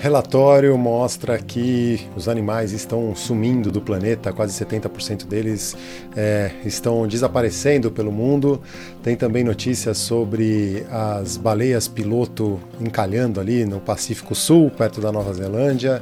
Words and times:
Relatório 0.00 0.78
mostra 0.78 1.36
que 1.36 2.08
os 2.16 2.26
animais 2.26 2.72
estão 2.72 3.14
sumindo 3.14 3.70
do 3.70 3.82
planeta, 3.82 4.32
quase 4.32 4.58
70% 4.64 5.26
deles 5.26 5.76
é, 6.16 6.52
estão 6.64 7.06
desaparecendo 7.06 7.90
pelo 7.90 8.10
mundo. 8.10 8.62
Tem 9.02 9.14
também 9.14 9.44
notícias 9.44 9.98
sobre 9.98 10.86
as 10.90 11.36
baleias 11.36 11.86
piloto 11.86 12.58
encalhando 12.80 13.40
ali 13.40 13.66
no 13.66 13.78
Pacífico 13.78 14.34
Sul, 14.34 14.70
perto 14.70 15.02
da 15.02 15.12
Nova 15.12 15.34
Zelândia. 15.34 16.00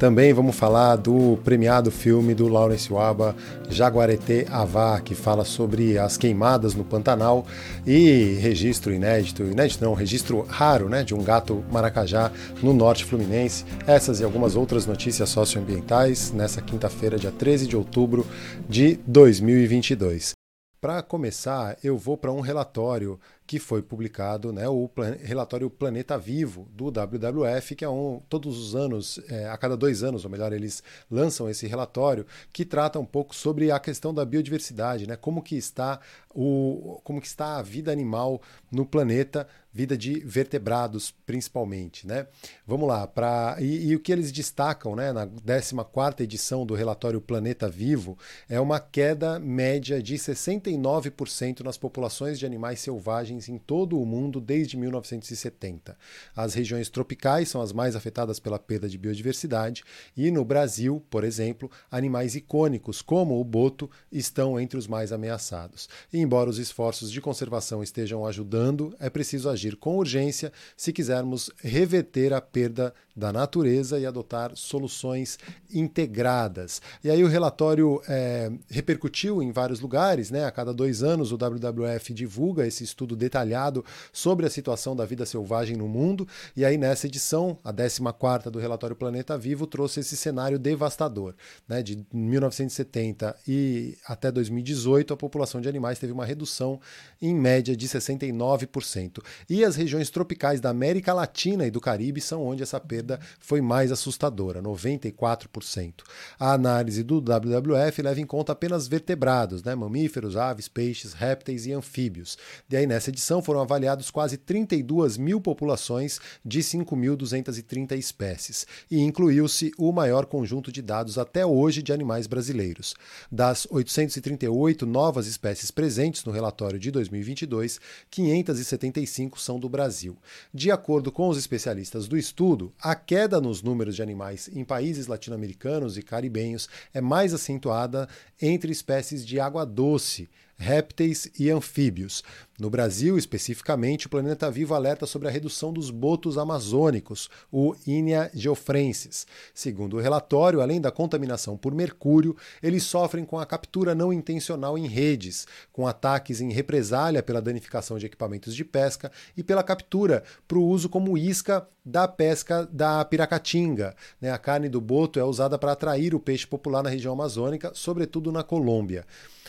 Também 0.00 0.32
vamos 0.32 0.56
falar 0.56 0.96
do 0.96 1.38
premiado 1.44 1.90
filme 1.90 2.34
do 2.34 2.48
Lawrence 2.48 2.90
Waba, 2.90 3.36
Jaguarete 3.68 4.46
Avá, 4.50 4.98
que 4.98 5.14
fala 5.14 5.44
sobre 5.44 5.98
as 5.98 6.16
queimadas 6.16 6.74
no 6.74 6.82
Pantanal 6.82 7.44
e 7.86 8.38
registro 8.40 8.94
inédito, 8.94 9.42
inédito 9.42 9.84
não, 9.84 9.92
registro 9.92 10.40
raro, 10.48 10.88
né, 10.88 11.04
de 11.04 11.14
um 11.14 11.22
gato 11.22 11.62
maracajá 11.70 12.32
no 12.62 12.72
norte 12.72 13.04
fluminense. 13.04 13.66
Essas 13.86 14.20
e 14.20 14.24
algumas 14.24 14.56
outras 14.56 14.86
notícias 14.86 15.28
socioambientais 15.28 16.32
nessa 16.32 16.62
quinta-feira, 16.62 17.18
dia 17.18 17.30
13 17.30 17.66
de 17.66 17.76
outubro 17.76 18.26
de 18.66 18.98
2022. 19.06 20.32
Para 20.80 21.02
começar, 21.02 21.76
eu 21.84 21.98
vou 21.98 22.16
para 22.16 22.32
um 22.32 22.40
relatório 22.40 23.20
que 23.50 23.58
foi 23.58 23.82
publicado, 23.82 24.52
né, 24.52 24.68
o 24.68 24.86
plan 24.86 25.16
relatório 25.24 25.68
Planeta 25.68 26.16
Vivo 26.16 26.68
do 26.70 26.84
WWF, 26.84 27.74
que 27.74 27.84
é 27.84 27.88
um 27.88 28.22
todos 28.28 28.56
os 28.56 28.76
anos, 28.76 29.18
é, 29.28 29.48
a 29.48 29.58
cada 29.58 29.76
dois 29.76 30.04
anos, 30.04 30.24
ou 30.24 30.30
melhor, 30.30 30.52
eles 30.52 30.84
lançam 31.10 31.50
esse 31.50 31.66
relatório 31.66 32.24
que 32.52 32.64
trata 32.64 33.00
um 33.00 33.04
pouco 33.04 33.34
sobre 33.34 33.72
a 33.72 33.80
questão 33.80 34.14
da 34.14 34.24
biodiversidade, 34.24 35.04
né, 35.04 35.16
como 35.16 35.42
que 35.42 35.56
está 35.56 35.98
o, 36.32 37.00
como 37.02 37.20
que 37.20 37.26
está 37.26 37.56
a 37.56 37.62
vida 37.62 37.90
animal 37.90 38.40
no 38.70 38.86
planeta, 38.86 39.48
vida 39.72 39.96
de 39.96 40.20
vertebrados 40.20 41.14
principalmente, 41.26 42.06
né? 42.06 42.26
Vamos 42.66 42.88
lá, 42.88 43.06
para 43.06 43.56
e, 43.60 43.88
e, 43.88 43.96
o 43.96 44.00
que 44.00 44.12
eles 44.12 44.32
destacam, 44.32 44.96
né, 44.96 45.12
na 45.12 45.26
14ª 45.26 46.20
edição 46.20 46.66
do 46.66 46.74
relatório 46.74 47.20
Planeta 47.20 47.68
Vivo, 47.68 48.18
é 48.48 48.60
uma 48.60 48.80
queda 48.80 49.38
média 49.38 50.02
de 50.02 50.16
69% 50.16 51.60
nas 51.60 51.78
populações 51.78 52.38
de 52.38 52.46
animais 52.46 52.80
selvagens 52.80 53.39
em 53.48 53.58
todo 53.58 54.00
o 54.00 54.06
mundo 54.06 54.40
desde 54.40 54.76
1970. 54.76 55.96
As 56.34 56.54
regiões 56.54 56.88
tropicais 56.88 57.48
são 57.48 57.60
as 57.60 57.72
mais 57.72 57.96
afetadas 57.96 58.38
pela 58.38 58.58
perda 58.58 58.88
de 58.88 58.98
biodiversidade 58.98 59.82
e 60.16 60.30
no 60.30 60.44
Brasil, 60.44 61.02
por 61.10 61.24
exemplo, 61.24 61.70
animais 61.90 62.34
icônicos 62.34 63.02
como 63.02 63.40
o 63.40 63.44
boto 63.44 63.90
estão 64.10 64.58
entre 64.58 64.78
os 64.78 64.86
mais 64.86 65.12
ameaçados. 65.12 65.88
E 66.12 66.18
embora 66.18 66.50
os 66.50 66.58
esforços 66.58 67.10
de 67.10 67.20
conservação 67.20 67.82
estejam 67.82 68.26
ajudando, 68.26 68.94
é 68.98 69.08
preciso 69.08 69.48
agir 69.48 69.76
com 69.76 69.96
urgência 69.96 70.52
se 70.76 70.92
quisermos 70.92 71.50
reverter 71.62 72.32
a 72.32 72.40
perda 72.40 72.94
da 73.20 73.32
natureza 73.32 74.00
e 74.00 74.06
adotar 74.06 74.52
soluções 74.56 75.38
integradas. 75.72 76.82
E 77.04 77.10
aí 77.10 77.22
o 77.22 77.28
relatório 77.28 78.02
é, 78.08 78.50
repercutiu 78.68 79.42
em 79.42 79.52
vários 79.52 79.78
lugares, 79.80 80.30
né? 80.30 80.44
A 80.44 80.50
cada 80.50 80.72
dois 80.72 81.02
anos 81.02 81.30
o 81.30 81.36
WWF 81.36 82.12
divulga 82.12 82.66
esse 82.66 82.82
estudo 82.82 83.14
detalhado 83.14 83.84
sobre 84.12 84.46
a 84.46 84.50
situação 84.50 84.96
da 84.96 85.04
vida 85.04 85.24
selvagem 85.26 85.76
no 85.76 85.86
mundo. 85.86 86.26
E 86.56 86.64
aí 86.64 86.76
nessa 86.76 87.06
edição, 87.06 87.58
a 87.62 87.72
14 87.72 88.50
do 88.50 88.58
relatório 88.58 88.96
Planeta 88.96 89.36
Vivo 89.38 89.66
trouxe 89.66 90.00
esse 90.00 90.16
cenário 90.16 90.58
devastador, 90.58 91.34
né? 91.68 91.82
De 91.82 92.04
1970 92.12 93.36
e 93.46 93.96
até 94.06 94.32
2018 94.32 95.12
a 95.12 95.16
população 95.16 95.60
de 95.60 95.68
animais 95.68 95.98
teve 95.98 96.12
uma 96.12 96.24
redução 96.24 96.80
em 97.20 97.34
média 97.34 97.76
de 97.76 97.86
69%. 97.86 99.22
E 99.48 99.64
as 99.64 99.76
regiões 99.76 100.08
tropicais 100.08 100.60
da 100.60 100.70
América 100.70 101.12
Latina 101.12 101.66
e 101.66 101.70
do 101.70 101.80
Caribe 101.80 102.20
são 102.20 102.42
onde 102.42 102.62
essa 102.62 102.80
perda 102.80 103.09
perda 103.10 103.20
foi 103.38 103.60
mais 103.60 103.90
assustadora, 103.90 104.62
94%. 104.62 105.94
A 106.38 106.52
análise 106.52 107.02
do 107.02 107.20
WWF 107.20 108.02
leva 108.02 108.20
em 108.20 108.26
conta 108.26 108.52
apenas 108.52 108.86
vertebrados, 108.86 109.62
né, 109.62 109.74
mamíferos, 109.74 110.36
aves, 110.36 110.68
peixes, 110.68 111.12
répteis 111.12 111.66
e 111.66 111.72
anfíbios. 111.72 112.38
E 112.70 112.76
aí, 112.76 112.86
nessa 112.86 113.10
edição, 113.10 113.42
foram 113.42 113.60
avaliados 113.60 114.10
quase 114.10 114.36
32 114.36 115.16
mil 115.16 115.40
populações 115.40 116.20
de 116.44 116.60
5.230 116.60 117.98
espécies, 117.98 118.66
e 118.90 119.00
incluiu-se 119.00 119.72
o 119.78 119.90
maior 119.92 120.26
conjunto 120.26 120.70
de 120.70 120.82
dados 120.82 121.18
até 121.18 121.44
hoje 121.44 121.82
de 121.82 121.92
animais 121.92 122.26
brasileiros. 122.26 122.94
Das 123.30 123.66
838 123.70 124.86
novas 124.86 125.26
espécies 125.26 125.70
presentes 125.70 126.24
no 126.24 126.32
relatório 126.32 126.78
de 126.78 126.90
2022, 126.90 127.80
575 128.10 129.40
são 129.40 129.58
do 129.58 129.68
Brasil. 129.68 130.16
De 130.52 130.70
acordo 130.70 131.10
com 131.10 131.28
os 131.28 131.38
especialistas 131.38 132.06
do 132.06 132.16
estudo, 132.20 132.72
a 132.80 132.94
queda 133.06 133.40
nos 133.40 133.62
números 133.62 133.96
de 133.96 134.02
animais 134.02 134.48
em 134.52 134.64
países 134.64 135.06
latino-americanos 135.06 135.96
e 135.98 136.02
caribenhos 136.02 136.68
é 136.94 137.00
mais 137.00 137.34
acentuada 137.34 138.08
entre 138.40 138.70
espécies 138.70 139.26
de 139.26 139.40
água 139.40 139.64
doce, 139.64 140.28
répteis 140.56 141.30
e 141.38 141.50
anfíbios. 141.50 142.22
No 142.60 142.68
Brasil, 142.68 143.16
especificamente, 143.16 144.06
o 144.06 144.10
Planeta 144.10 144.50
Vivo 144.50 144.74
alerta 144.74 145.06
sobre 145.06 145.26
a 145.26 145.30
redução 145.30 145.72
dos 145.72 145.90
botos 145.90 146.36
amazônicos, 146.36 147.30
o 147.50 147.74
Inia 147.86 148.30
geofrensis. 148.34 149.26
Segundo 149.54 149.96
o 149.96 149.98
relatório, 149.98 150.60
além 150.60 150.78
da 150.78 150.90
contaminação 150.90 151.56
por 151.56 151.74
mercúrio, 151.74 152.36
eles 152.62 152.82
sofrem 152.82 153.24
com 153.24 153.38
a 153.38 153.46
captura 153.46 153.94
não 153.94 154.12
intencional 154.12 154.76
em 154.76 154.86
redes, 154.86 155.46
com 155.72 155.86
ataques 155.86 156.42
em 156.42 156.52
represália 156.52 157.22
pela 157.22 157.40
danificação 157.40 157.96
de 157.96 158.04
equipamentos 158.04 158.54
de 158.54 158.62
pesca 158.62 159.10
e 159.34 159.42
pela 159.42 159.62
captura 159.62 160.22
para 160.46 160.58
o 160.58 160.66
uso 160.66 160.90
como 160.90 161.16
isca 161.16 161.66
da 161.82 162.06
pesca 162.06 162.68
da 162.70 163.02
piracatinga. 163.06 163.96
Né? 164.20 164.30
A 164.30 164.36
carne 164.36 164.68
do 164.68 164.82
boto 164.82 165.18
é 165.18 165.24
usada 165.24 165.58
para 165.58 165.72
atrair 165.72 166.14
o 166.14 166.20
peixe 166.20 166.46
popular 166.46 166.82
na 166.82 166.90
região 166.90 167.14
amazônica, 167.14 167.72
sobretudo 167.74 168.30
na 168.30 168.42
Colômbia. 168.42 169.06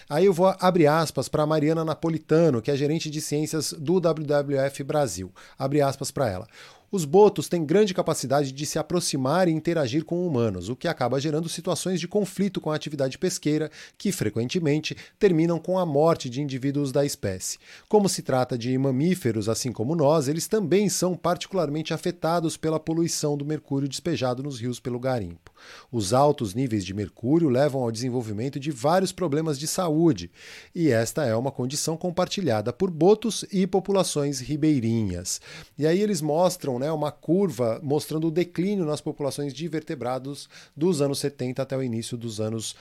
Aí 0.09 0.25
eu 0.25 0.33
vou 0.33 0.53
abrir 0.59 0.87
aspas 0.87 1.29
para 1.29 1.45
Mariana 1.45 1.85
Napolitano, 1.85 2.61
que 2.61 2.71
é 2.71 2.75
gerente 2.75 3.00
de 3.09 3.21
ciências 3.21 3.73
do 3.73 3.95
WWF 3.95 4.83
Brasil. 4.83 5.31
Abre 5.57 5.81
aspas 5.81 6.11
para 6.11 6.29
ela. 6.29 6.47
Os 6.91 7.05
botos 7.05 7.47
têm 7.47 7.63
grande 7.63 7.93
capacidade 7.93 8.51
de 8.51 8.65
se 8.65 8.77
aproximar 8.77 9.47
e 9.47 9.51
interagir 9.51 10.03
com 10.03 10.27
humanos, 10.27 10.67
o 10.67 10.75
que 10.75 10.89
acaba 10.89 11.21
gerando 11.21 11.47
situações 11.47 12.01
de 12.01 12.07
conflito 12.07 12.59
com 12.59 12.69
a 12.69 12.75
atividade 12.75 13.17
pesqueira, 13.17 13.71
que 13.97 14.11
frequentemente 14.11 14.97
terminam 15.17 15.57
com 15.57 15.79
a 15.79 15.85
morte 15.85 16.29
de 16.29 16.41
indivíduos 16.41 16.91
da 16.91 17.05
espécie. 17.05 17.57
Como 17.87 18.09
se 18.09 18.21
trata 18.21 18.57
de 18.57 18.77
mamíferos, 18.77 19.47
assim 19.47 19.71
como 19.71 19.95
nós, 19.95 20.27
eles 20.27 20.49
também 20.49 20.89
são 20.89 21.15
particularmente 21.15 21.93
afetados 21.93 22.57
pela 22.57 22.77
poluição 22.77 23.37
do 23.37 23.45
mercúrio 23.45 23.87
despejado 23.87 24.43
nos 24.43 24.59
rios 24.59 24.77
pelo 24.77 24.99
garimpo. 24.99 25.49
Os 25.89 26.11
altos 26.11 26.53
níveis 26.53 26.83
de 26.83 26.93
mercúrio 26.93 27.47
levam 27.47 27.83
ao 27.83 27.91
desenvolvimento 27.91 28.59
de 28.59 28.69
vários 28.69 29.13
problemas 29.13 29.57
de 29.57 29.65
saúde, 29.65 30.29
e 30.75 30.89
esta 30.89 31.23
é 31.23 31.33
uma 31.35 31.51
condição 31.51 31.95
compartilhada 31.95 32.73
por 32.73 32.91
botos 32.91 33.45
e 33.49 33.65
populações 33.65 34.41
ribeirinhas. 34.41 35.39
E 35.77 35.87
aí 35.87 36.01
eles 36.01 36.19
mostram 36.19 36.80
né, 36.81 36.91
uma 36.91 37.11
curva 37.11 37.79
mostrando 37.83 38.27
o 38.27 38.31
declínio 38.31 38.85
nas 38.85 38.99
populações 38.99 39.53
de 39.53 39.67
vertebrados 39.67 40.49
dos 40.75 40.99
anos 40.99 41.19
70 41.19 41.61
até 41.61 41.77
o 41.77 41.83
início 41.83 42.17
dos 42.17 42.41
anos 42.41 42.75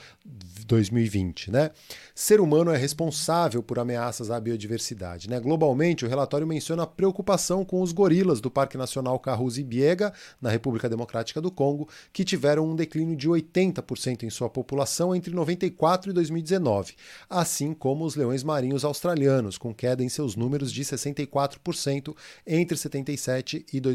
2020. 0.65 1.51
Né? 1.51 1.69
Ser 2.15 2.41
humano 2.41 2.71
é 2.71 2.77
responsável 2.77 3.61
por 3.61 3.77
ameaças 3.77 4.31
à 4.31 4.39
biodiversidade. 4.39 5.29
Né? 5.29 5.39
Globalmente, 5.39 6.03
o 6.03 6.09
relatório 6.09 6.47
menciona 6.47 6.83
a 6.83 6.87
preocupação 6.87 7.63
com 7.63 7.81
os 7.81 7.91
gorilas 7.91 8.41
do 8.41 8.49
Parque 8.49 8.77
Nacional 8.77 9.19
Kahuzi-Biega, 9.19 10.11
na 10.41 10.49
República 10.49 10.89
Democrática 10.89 11.39
do 11.39 11.51
Congo, 11.51 11.87
que 12.11 12.25
tiveram 12.25 12.67
um 12.67 12.75
declínio 12.75 13.15
de 13.15 13.29
80% 13.29 14.23
em 14.23 14.29
sua 14.31 14.49
população 14.49 15.15
entre 15.15 15.31
94 15.33 16.09
e 16.09 16.13
2019, 16.13 16.95
assim 17.29 17.73
como 17.73 18.03
os 18.03 18.15
leões 18.15 18.43
marinhos 18.43 18.83
australianos, 18.83 19.59
com 19.59 19.73
queda 19.73 20.03
em 20.03 20.09
seus 20.09 20.35
números 20.35 20.71
de 20.71 20.83
64% 20.83 22.15
entre 22.47 22.75
77 22.75 23.65
e 23.71 23.79
2019. 23.79 23.90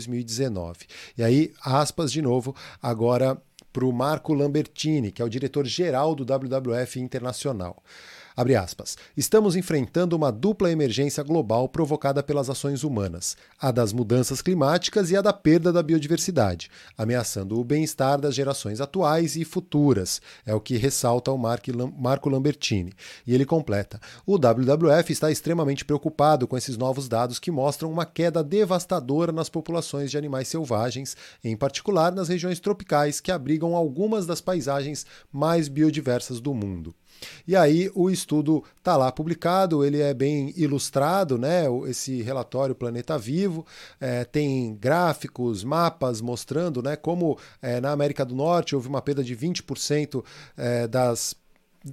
E 1.17 1.23
aí, 1.23 1.53
aspas 1.63 2.13
de 2.13 2.21
novo, 2.21 2.55
agora 2.83 3.41
para 3.73 3.85
o 3.85 3.93
Marco 3.93 4.33
Lambertini, 4.33 5.13
que 5.13 5.21
é 5.21 5.25
o 5.25 5.29
diretor-geral 5.29 6.15
do 6.15 6.25
WWF 6.25 6.99
Internacional. 6.99 7.83
Aspas. 8.37 8.99
Estamos 9.17 9.57
enfrentando 9.57 10.15
uma 10.15 10.31
dupla 10.31 10.71
emergência 10.71 11.23
global 11.23 11.71
provocada 11.71 12.23
pelas 12.23 12.51
ações 12.51 12.85
humanas, 12.85 13.35
a 13.59 13.71
das 13.71 13.95
mudanças 13.95 14.43
climáticas 14.43 15.11
e 15.11 15.17
a 15.17 15.23
da 15.23 15.33
perda 15.33 15.73
da 15.73 15.83
biodiversidade, 15.83 16.71
ameaçando 16.99 17.59
o 17.59 17.65
bem-estar 17.65 18.21
das 18.21 18.35
gerações 18.35 18.79
atuais 18.79 19.37
e 19.37 19.45
futuras, 19.45 20.21
é 20.45 20.55
o 20.55 20.61
que 20.61 20.77
ressalta 20.77 21.33
o 21.33 21.39
Marco 21.39 22.29
Lambertini. 22.29 22.93
E 23.27 23.35
ele 23.35 23.47
completa: 23.47 23.99
o 24.27 24.35
WWF 24.35 25.11
está 25.11 25.31
extremamente 25.31 25.83
preocupado 25.83 26.47
com 26.47 26.59
esses 26.59 26.77
novos 26.77 27.09
dados 27.09 27.39
que 27.39 27.51
mostram 27.51 27.91
uma 27.91 28.05
queda 28.05 28.45
devastadora 28.45 29.33
nas 29.33 29.49
populações 29.49 30.11
de 30.11 30.19
animais 30.19 30.47
selvagens, 30.47 31.17
em 31.43 31.57
particular 31.57 32.13
nas 32.13 32.29
regiões 32.29 32.61
tropicais 32.61 33.19
que 33.19 33.33
abrigam 33.33 33.75
algumas 33.75 34.27
das 34.27 34.43
paisagens 34.43 35.07
mais 35.33 35.69
biodiversas 35.69 36.39
do 36.39 36.53
mundo. 36.53 36.95
E 37.47 37.55
aí 37.55 37.91
o 37.95 38.11
estudo 38.11 38.63
está 38.77 38.97
lá 38.97 39.11
publicado, 39.13 39.85
ele 39.85 40.01
é 40.01 40.13
bem 40.13 40.53
ilustrado, 40.57 41.39
né? 41.39 41.65
Esse 41.89 42.23
relatório 42.23 42.75
Planeta 42.75 43.19
Vivo 43.19 43.67
é, 44.01 44.25
tem 44.25 44.75
gráficos, 44.75 45.65
mapas 45.65 46.21
mostrando, 46.21 46.83
né? 46.83 46.97
Como 46.97 47.39
é, 47.61 47.81
na 47.81 47.93
América 47.93 48.25
do 48.25 48.35
Norte 48.35 48.75
houve 48.75 48.89
uma 48.89 49.03
perda 49.03 49.23
de 49.23 49.37
20% 49.37 50.25
é, 50.57 50.87
das 50.87 51.35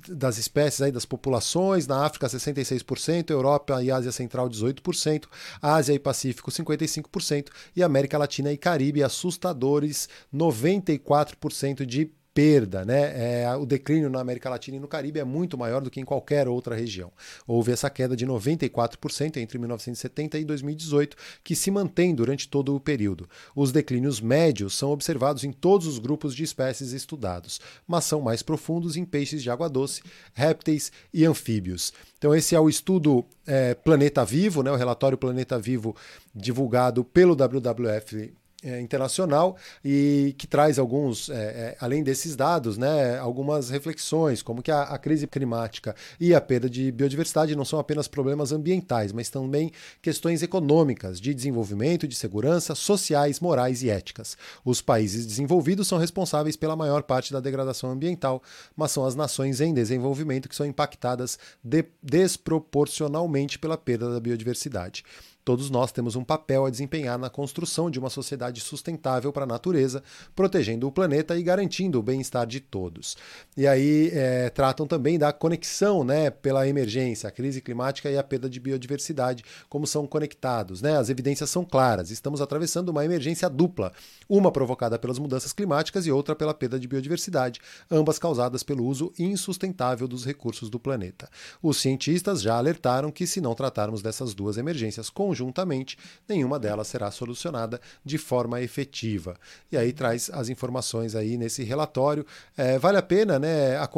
das 0.09 0.39
espécies 0.39 0.81
aí 0.81 0.91
das 0.91 1.05
populações, 1.05 1.85
na 1.85 2.03
África 2.03 2.27
66%, 2.27 3.29
Europa 3.29 3.83
e 3.83 3.91
Ásia 3.91 4.11
Central 4.11 4.49
18%, 4.49 5.25
Ásia 5.61 5.93
e 5.93 5.99
Pacífico 5.99 6.49
55% 6.49 7.49
e 7.75 7.83
América 7.83 8.17
Latina 8.17 8.51
e 8.51 8.57
Caribe 8.57 9.03
assustadores 9.03 10.09
94% 10.33 11.85
de 11.85 12.11
perda, 12.33 12.83
né? 12.83 13.43
É, 13.43 13.55
o 13.55 13.65
declínio 13.65 14.09
na 14.09 14.19
América 14.19 14.49
Latina 14.49 14.77
e 14.77 14.79
no 14.79 14.87
Caribe 14.87 15.19
é 15.19 15.23
muito 15.23 15.57
maior 15.57 15.81
do 15.81 15.91
que 15.91 15.99
em 15.99 16.05
qualquer 16.05 16.47
outra 16.47 16.75
região. 16.75 17.11
Houve 17.45 17.71
essa 17.71 17.89
queda 17.89 18.15
de 18.15 18.25
94% 18.25 19.37
entre 19.37 19.57
1970 19.59 20.39
e 20.39 20.45
2018, 20.45 21.15
que 21.43 21.55
se 21.55 21.69
mantém 21.69 22.15
durante 22.15 22.49
todo 22.49 22.75
o 22.75 22.79
período. 22.79 23.29
Os 23.55 23.71
declínios 23.71 24.19
médios 24.19 24.75
são 24.75 24.91
observados 24.91 25.43
em 25.43 25.51
todos 25.51 25.85
os 25.85 25.99
grupos 25.99 26.35
de 26.35 26.43
espécies 26.43 26.91
estudados, 26.91 27.61
mas 27.87 28.05
são 28.05 28.21
mais 28.21 28.41
profundos 28.41 28.97
em 28.97 29.05
peixes 29.05 29.43
de 29.43 29.51
água 29.51 29.69
doce, 29.69 30.01
répteis 30.33 30.91
e 31.13 31.25
anfíbios. 31.25 31.93
Então, 32.17 32.33
esse 32.33 32.55
é 32.55 32.59
o 32.59 32.69
estudo 32.69 33.25
é, 33.45 33.75
Planeta 33.75 34.25
Vivo, 34.25 34.63
né, 34.63 34.71
o 34.71 34.75
relatório 34.75 35.17
Planeta 35.17 35.59
Vivo 35.59 35.95
divulgado 36.33 37.03
pelo 37.03 37.35
WWF 37.35 38.33
é, 38.63 38.79
internacional 38.79 39.57
e 39.83 40.33
que 40.37 40.47
traz 40.47 40.79
alguns, 40.79 41.29
é, 41.29 41.33
é, 41.35 41.77
além 41.79 42.03
desses 42.03 42.35
dados, 42.35 42.77
né, 42.77 43.17
algumas 43.19 43.69
reflexões, 43.69 44.41
como 44.41 44.61
que 44.61 44.71
a, 44.71 44.83
a, 44.83 44.97
crise 44.97 45.27
climática 45.27 45.95
e 46.19 46.33
a 46.33 46.41
perda 46.41 46.69
de 46.69 46.91
biodiversidade 46.91 47.55
não 47.55 47.65
são 47.65 47.79
apenas 47.79 48.07
problemas 48.07 48.51
ambientais, 48.51 49.11
mas 49.11 49.29
também 49.29 49.71
questões 50.01 50.41
econômicas, 50.41 51.19
de 51.19 51.33
desenvolvimento, 51.33 52.07
de 52.07 52.15
segurança, 52.15 52.75
sociais, 52.75 53.39
morais 53.39 53.83
e 53.83 53.89
éticas. 53.89 54.37
Os 54.63 54.81
países 54.81 55.25
desenvolvidos 55.25 55.87
são 55.87 55.97
responsáveis 55.97 56.55
pela 56.55 56.75
maior 56.75 57.03
parte 57.03 57.33
da 57.33 57.39
degradação 57.39 57.91
ambiental, 57.91 58.41
mas 58.75 58.91
são 58.91 59.05
as 59.05 59.15
nações 59.15 59.59
em 59.61 59.73
desenvolvimento 59.73 60.47
que 60.47 60.55
são 60.55 60.65
impactadas 60.65 61.37
de, 61.63 61.85
desproporcionalmente 62.01 63.59
pela 63.59 63.77
perda 63.77 64.11
da 64.11 64.19
biodiversidade. 64.19 65.03
Todos 65.45 65.69
nós 65.69 65.91
temos 65.91 66.15
um 66.15 66.23
papel 66.23 66.65
a 66.65 66.69
desempenhar 66.69 67.19
na 67.19 67.29
construção 67.29 67.91
de 67.91 67.99
uma 67.99 68.09
sociedade 68.09 68.61
sustentável 68.61 69.33
para 69.33 69.43
a 69.43 69.47
natureza, 69.47 70.01
protegendo 70.33 70.87
o 70.87 70.91
planeta 70.91 71.37
e 71.37 71.43
garantindo 71.43 71.99
o 71.99 72.03
bem-estar 72.03 72.47
de 72.47 72.61
todos. 72.61 73.17
E 73.57 73.67
aí 73.67 74.09
é, 74.13 74.49
tratam 74.49 74.87
também 74.87 75.19
da 75.19 75.33
conexão 75.33 76.03
né, 76.03 76.29
pela 76.29 76.65
emergência, 76.67 77.27
a 77.27 77.31
crise 77.31 77.61
climática 77.61 78.09
e 78.09 78.17
a 78.17 78.23
perda 78.23 78.49
de 78.49 78.57
biodiversidade, 78.57 79.43
como 79.67 79.85
são 79.85 80.07
conectados. 80.07 80.81
Né? 80.81 80.97
As 80.97 81.09
evidências 81.09 81.49
são 81.49 81.65
claras. 81.65 82.09
Estamos 82.09 82.39
atravessando 82.39 82.89
uma 82.89 83.03
emergência 83.03 83.49
dupla, 83.49 83.91
uma 84.29 84.49
provocada 84.49 84.97
pelas 84.97 85.19
mudanças 85.19 85.51
climáticas 85.51 86.05
e 86.05 86.11
outra 86.11 86.35
pela 86.35 86.53
perda 86.53 86.79
de 86.79 86.87
biodiversidade, 86.87 87.59
ambas 87.91 88.17
causadas 88.17 88.63
pelo 88.63 88.85
uso 88.85 89.11
insustentável 89.19 90.07
dos 90.07 90.25
recursos 90.25 90.69
do 90.69 90.79
planeta. 90.79 91.29
Os 91.61 91.81
cientistas 91.81 92.41
já 92.41 92.55
alertaram 92.55 93.11
que, 93.11 93.27
se 93.27 93.41
não 93.41 93.53
tratarmos 93.53 94.01
dessas 94.01 94.33
duas 94.33 94.57
emergências 94.57 95.09
com 95.09 95.32
conjuntamente, 95.33 95.97
nenhuma 96.29 96.59
delas 96.59 96.87
será 96.87 97.09
solucionada 97.09 97.81
de 98.05 98.19
forma 98.19 98.61
efetiva. 98.61 99.35
E 99.71 99.75
aí 99.77 99.91
traz 99.91 100.29
as 100.31 100.47
informações 100.47 101.15
aí 101.15 101.37
nesse 101.37 101.63
relatório. 101.63 102.25
É, 102.55 102.77
vale 102.77 102.97
a 102.97 103.01
pena, 103.01 103.39
né? 103.39 103.75
A, 103.77 103.89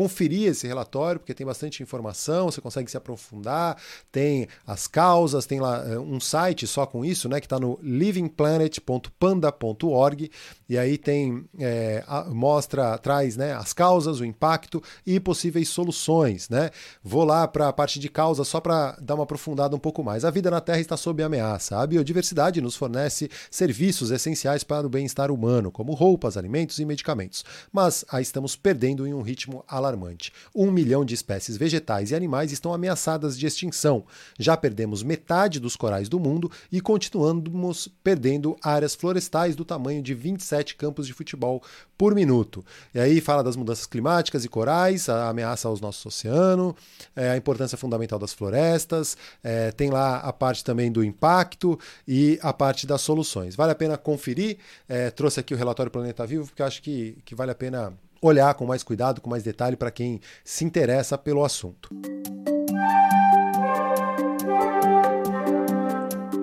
conferir 0.00 0.48
esse 0.48 0.66
relatório, 0.66 1.20
porque 1.20 1.34
tem 1.34 1.46
bastante 1.46 1.82
informação, 1.82 2.50
você 2.50 2.58
consegue 2.58 2.90
se 2.90 2.96
aprofundar, 2.96 3.76
tem 4.10 4.48
as 4.66 4.86
causas, 4.86 5.44
tem 5.44 5.60
lá 5.60 5.84
eh, 5.86 5.98
um 5.98 6.18
site 6.18 6.66
só 6.66 6.86
com 6.86 7.04
isso, 7.04 7.28
né, 7.28 7.38
que 7.38 7.44
está 7.44 7.60
no 7.60 7.78
livingplanet.panda.org, 7.82 10.30
e 10.66 10.78
aí 10.78 10.96
tem, 10.96 11.44
é, 11.58 12.02
mostra, 12.28 12.96
traz 12.96 13.36
né, 13.36 13.52
as 13.52 13.74
causas, 13.74 14.20
o 14.20 14.24
impacto 14.24 14.82
e 15.04 15.20
possíveis 15.20 15.68
soluções. 15.68 16.48
Né? 16.48 16.70
Vou 17.04 17.24
lá 17.24 17.46
para 17.46 17.68
a 17.68 17.72
parte 17.72 18.00
de 18.00 18.08
causa 18.08 18.42
só 18.42 18.58
para 18.58 18.96
dar 19.02 19.16
uma 19.16 19.24
aprofundada 19.24 19.76
um 19.76 19.78
pouco 19.78 20.02
mais. 20.02 20.24
A 20.24 20.30
vida 20.30 20.50
na 20.50 20.62
Terra 20.62 20.80
está 20.80 20.96
sob 20.96 21.22
ameaça. 21.22 21.78
A 21.78 21.86
biodiversidade 21.86 22.62
nos 22.62 22.74
fornece 22.74 23.28
serviços 23.50 24.10
essenciais 24.10 24.64
para 24.64 24.86
o 24.86 24.90
bem-estar 24.90 25.30
humano, 25.30 25.70
como 25.70 25.92
roupas, 25.92 26.38
alimentos 26.38 26.78
e 26.78 26.86
medicamentos, 26.86 27.44
mas 27.70 28.02
a 28.08 28.22
estamos 28.22 28.56
perdendo 28.56 29.06
em 29.06 29.12
um 29.12 29.20
ritmo 29.20 29.62
alarmante 29.68 29.89
alarmante. 29.90 30.32
Um 30.54 30.70
milhão 30.70 31.04
de 31.04 31.14
espécies 31.14 31.56
vegetais 31.56 32.10
e 32.10 32.14
animais 32.14 32.52
estão 32.52 32.72
ameaçadas 32.72 33.38
de 33.38 33.46
extinção. 33.46 34.04
Já 34.38 34.56
perdemos 34.56 35.02
metade 35.02 35.58
dos 35.58 35.76
corais 35.76 36.08
do 36.08 36.18
mundo 36.18 36.50
e 36.70 36.80
continuamos 36.80 37.88
perdendo 38.02 38.56
áreas 38.62 38.94
florestais 38.94 39.56
do 39.56 39.64
tamanho 39.64 40.02
de 40.02 40.14
27 40.14 40.76
campos 40.76 41.06
de 41.06 41.12
futebol 41.12 41.62
por 41.98 42.14
minuto. 42.14 42.64
E 42.94 43.00
aí 43.00 43.20
fala 43.20 43.42
das 43.42 43.56
mudanças 43.56 43.86
climáticas 43.86 44.44
e 44.44 44.48
corais, 44.48 45.08
a 45.08 45.28
ameaça 45.28 45.68
aos 45.68 45.80
nossos 45.80 46.06
oceanos, 46.06 46.74
é, 47.14 47.30
a 47.30 47.36
importância 47.36 47.76
fundamental 47.76 48.18
das 48.18 48.32
florestas, 48.32 49.16
é, 49.42 49.70
tem 49.72 49.90
lá 49.90 50.18
a 50.18 50.32
parte 50.32 50.64
também 50.64 50.90
do 50.90 51.04
impacto 51.04 51.78
e 52.06 52.38
a 52.42 52.52
parte 52.52 52.86
das 52.86 53.00
soluções. 53.00 53.54
Vale 53.54 53.72
a 53.72 53.74
pena 53.74 53.98
conferir. 53.98 54.58
É, 54.88 55.10
trouxe 55.10 55.40
aqui 55.40 55.52
o 55.52 55.56
relatório 55.56 55.90
Planeta 55.90 56.26
Vivo, 56.26 56.46
porque 56.46 56.62
acho 56.62 56.82
que, 56.82 57.18
que 57.24 57.34
vale 57.34 57.50
a 57.50 57.54
pena 57.54 57.92
olhar 58.20 58.54
com 58.54 58.66
mais 58.66 58.82
cuidado, 58.82 59.20
com 59.20 59.30
mais 59.30 59.42
detalhe 59.42 59.76
para 59.76 59.90
quem 59.90 60.20
se 60.44 60.64
interessa 60.64 61.16
pelo 61.16 61.44
assunto. 61.44 61.88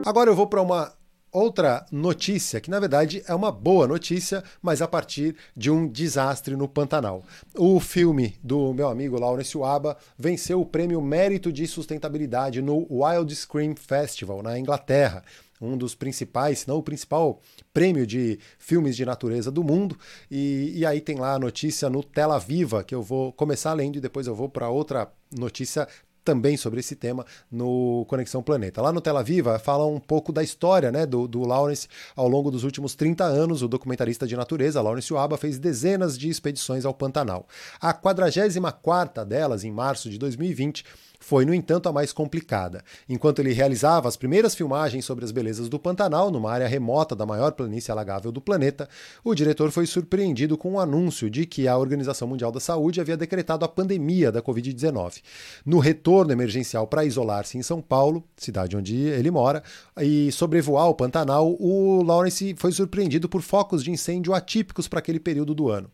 Agora 0.06 0.30
eu 0.30 0.36
vou 0.36 0.48
para 0.48 0.62
uma 0.62 0.94
outra 1.32 1.86
notícia, 1.92 2.62
que 2.62 2.70
na 2.70 2.80
verdade 2.80 3.22
é 3.28 3.36
uma 3.36 3.52
boa 3.52 3.86
notícia, 3.86 4.44
mas 4.62 4.82
a 4.82 4.88
partir 4.88 5.36
de 5.56 5.70
um 5.70 5.88
desastre 5.88 6.56
no 6.56 6.68
Pantanal. 6.68 7.24
O 7.56 7.80
filme 7.80 8.36
do 8.42 8.74
meu 8.74 8.88
amigo 8.88 9.20
Lawrence 9.20 9.58
Waba 9.58 9.98
venceu 10.18 10.62
o 10.62 10.66
prêmio 10.66 11.02
Mérito 11.02 11.52
de 11.52 11.68
Sustentabilidade 11.68 12.62
no 12.62 12.88
Wild 12.90 13.36
Scream 13.36 13.76
Festival, 13.76 14.42
na 14.42 14.58
Inglaterra 14.58 15.24
um 15.60 15.78
dos 15.78 15.96
principais, 15.96 16.60
se 16.60 16.68
não 16.68 16.78
o 16.78 16.84
principal 16.84 17.42
prêmio 17.74 18.06
de 18.06 18.40
filmes 18.60 18.96
de 18.96 19.06
natureza 19.06 19.52
do 19.52 19.64
mundo. 19.64 19.98
E, 20.30 20.74
e 20.76 20.86
aí 20.86 21.02
tem 21.02 21.18
lá 21.18 21.34
a 21.34 21.40
notícia 21.40 21.90
no 21.90 22.04
Tela 22.04 22.40
Viva, 22.40 22.84
que 22.84 22.94
eu 22.94 23.02
vou 23.02 23.34
começar 23.34 23.74
lendo 23.74 23.98
e 23.98 24.02
depois 24.02 24.28
eu 24.28 24.36
vou 24.36 24.50
para 24.50 24.70
outra 24.70 25.12
notícia 25.32 25.88
também 26.28 26.58
sobre 26.58 26.82
esse 26.82 26.94
tema 26.94 27.26
no 27.50 28.06
Conexão 28.10 28.44
Planeta. 28.44 28.82
Lá 28.82 28.92
no 28.92 29.00
Tela 29.00 29.24
Viva 29.24 29.58
fala 29.58 29.86
um 29.86 29.98
pouco 29.98 30.34
da 30.34 30.44
história 30.44 30.92
né, 30.92 31.06
do, 31.06 31.26
do 31.26 31.46
Lawrence 31.46 31.88
ao 32.18 32.28
longo 32.28 32.52
dos 32.52 32.66
últimos 32.66 32.96
30 32.96 33.24
anos. 33.24 33.62
O 33.62 33.68
documentarista 33.70 34.28
de 34.28 34.36
natureza, 34.36 34.82
Lawrence 34.82 35.14
Uaba, 35.14 35.38
fez 35.38 35.58
dezenas 35.58 36.18
de 36.18 36.28
expedições 36.28 36.84
ao 36.84 36.94
Pantanal. 36.94 37.48
A 37.80 37.94
44 37.94 39.24
delas, 39.24 39.64
em 39.64 39.72
março 39.72 40.10
de 40.10 40.18
2020, 40.18 40.84
foi, 41.20 41.46
no 41.46 41.54
entanto, 41.54 41.90
a 41.90 41.94
mais 41.94 42.14
complicada. 42.14 42.84
Enquanto 43.10 43.40
ele 43.40 43.54
realizava 43.54 44.08
as 44.08 44.16
primeiras 44.16 44.56
filmagens 44.56 45.06
sobre 45.06 45.26
as 45.26 45.32
belezas 45.32 45.68
do 45.68 45.80
Pantanal, 45.80 46.32
numa 46.32 46.52
área 46.52 46.68
remota 46.68 47.16
da 47.16 47.26
maior 47.26 47.52
planície 47.54 47.92
alagável 47.92 48.32
do 48.32 48.42
planeta, 48.42 48.88
o 49.24 49.34
diretor 49.34 49.72
foi 49.72 49.86
surpreendido 49.86 50.58
com 50.58 50.70
o 50.70 50.74
um 50.74 50.80
anúncio 50.80 51.30
de 51.30 51.46
que 51.46 51.68
a 51.68 51.78
Organização 51.78 52.28
Mundial 52.28 52.52
da 52.52 52.60
Saúde 52.60 53.02
havia 53.02 53.18
decretado 53.18 53.66
a 53.66 53.68
pandemia 53.68 54.32
da 54.32 54.42
Covid-19. 54.42 55.22
No 55.66 55.80
retorno 55.80 56.08
emergencial 56.32 56.88
para 56.88 57.06
isolar-se 57.06 57.58
em 57.58 57.62
São 57.62 57.82
Paulo, 57.82 58.24
cidade 58.36 58.76
onde 58.76 58.96
ele 58.96 59.30
mora, 59.30 59.64
e 60.00 60.32
sobrevoar 60.32 60.88
o 60.88 60.96
Pantanal, 60.96 61.56
o 61.60 62.04
Lawrence 62.04 62.56
foi 62.58 62.72
surpreendido 62.72 63.30
por 63.30 63.42
focos 63.42 63.84
de 63.84 63.92
incêndio 63.92 64.34
atípicos 64.34 64.88
para 64.88 65.00
aquele 65.00 65.20
período 65.20 65.54
do 65.54 65.70
ano. 65.70 65.90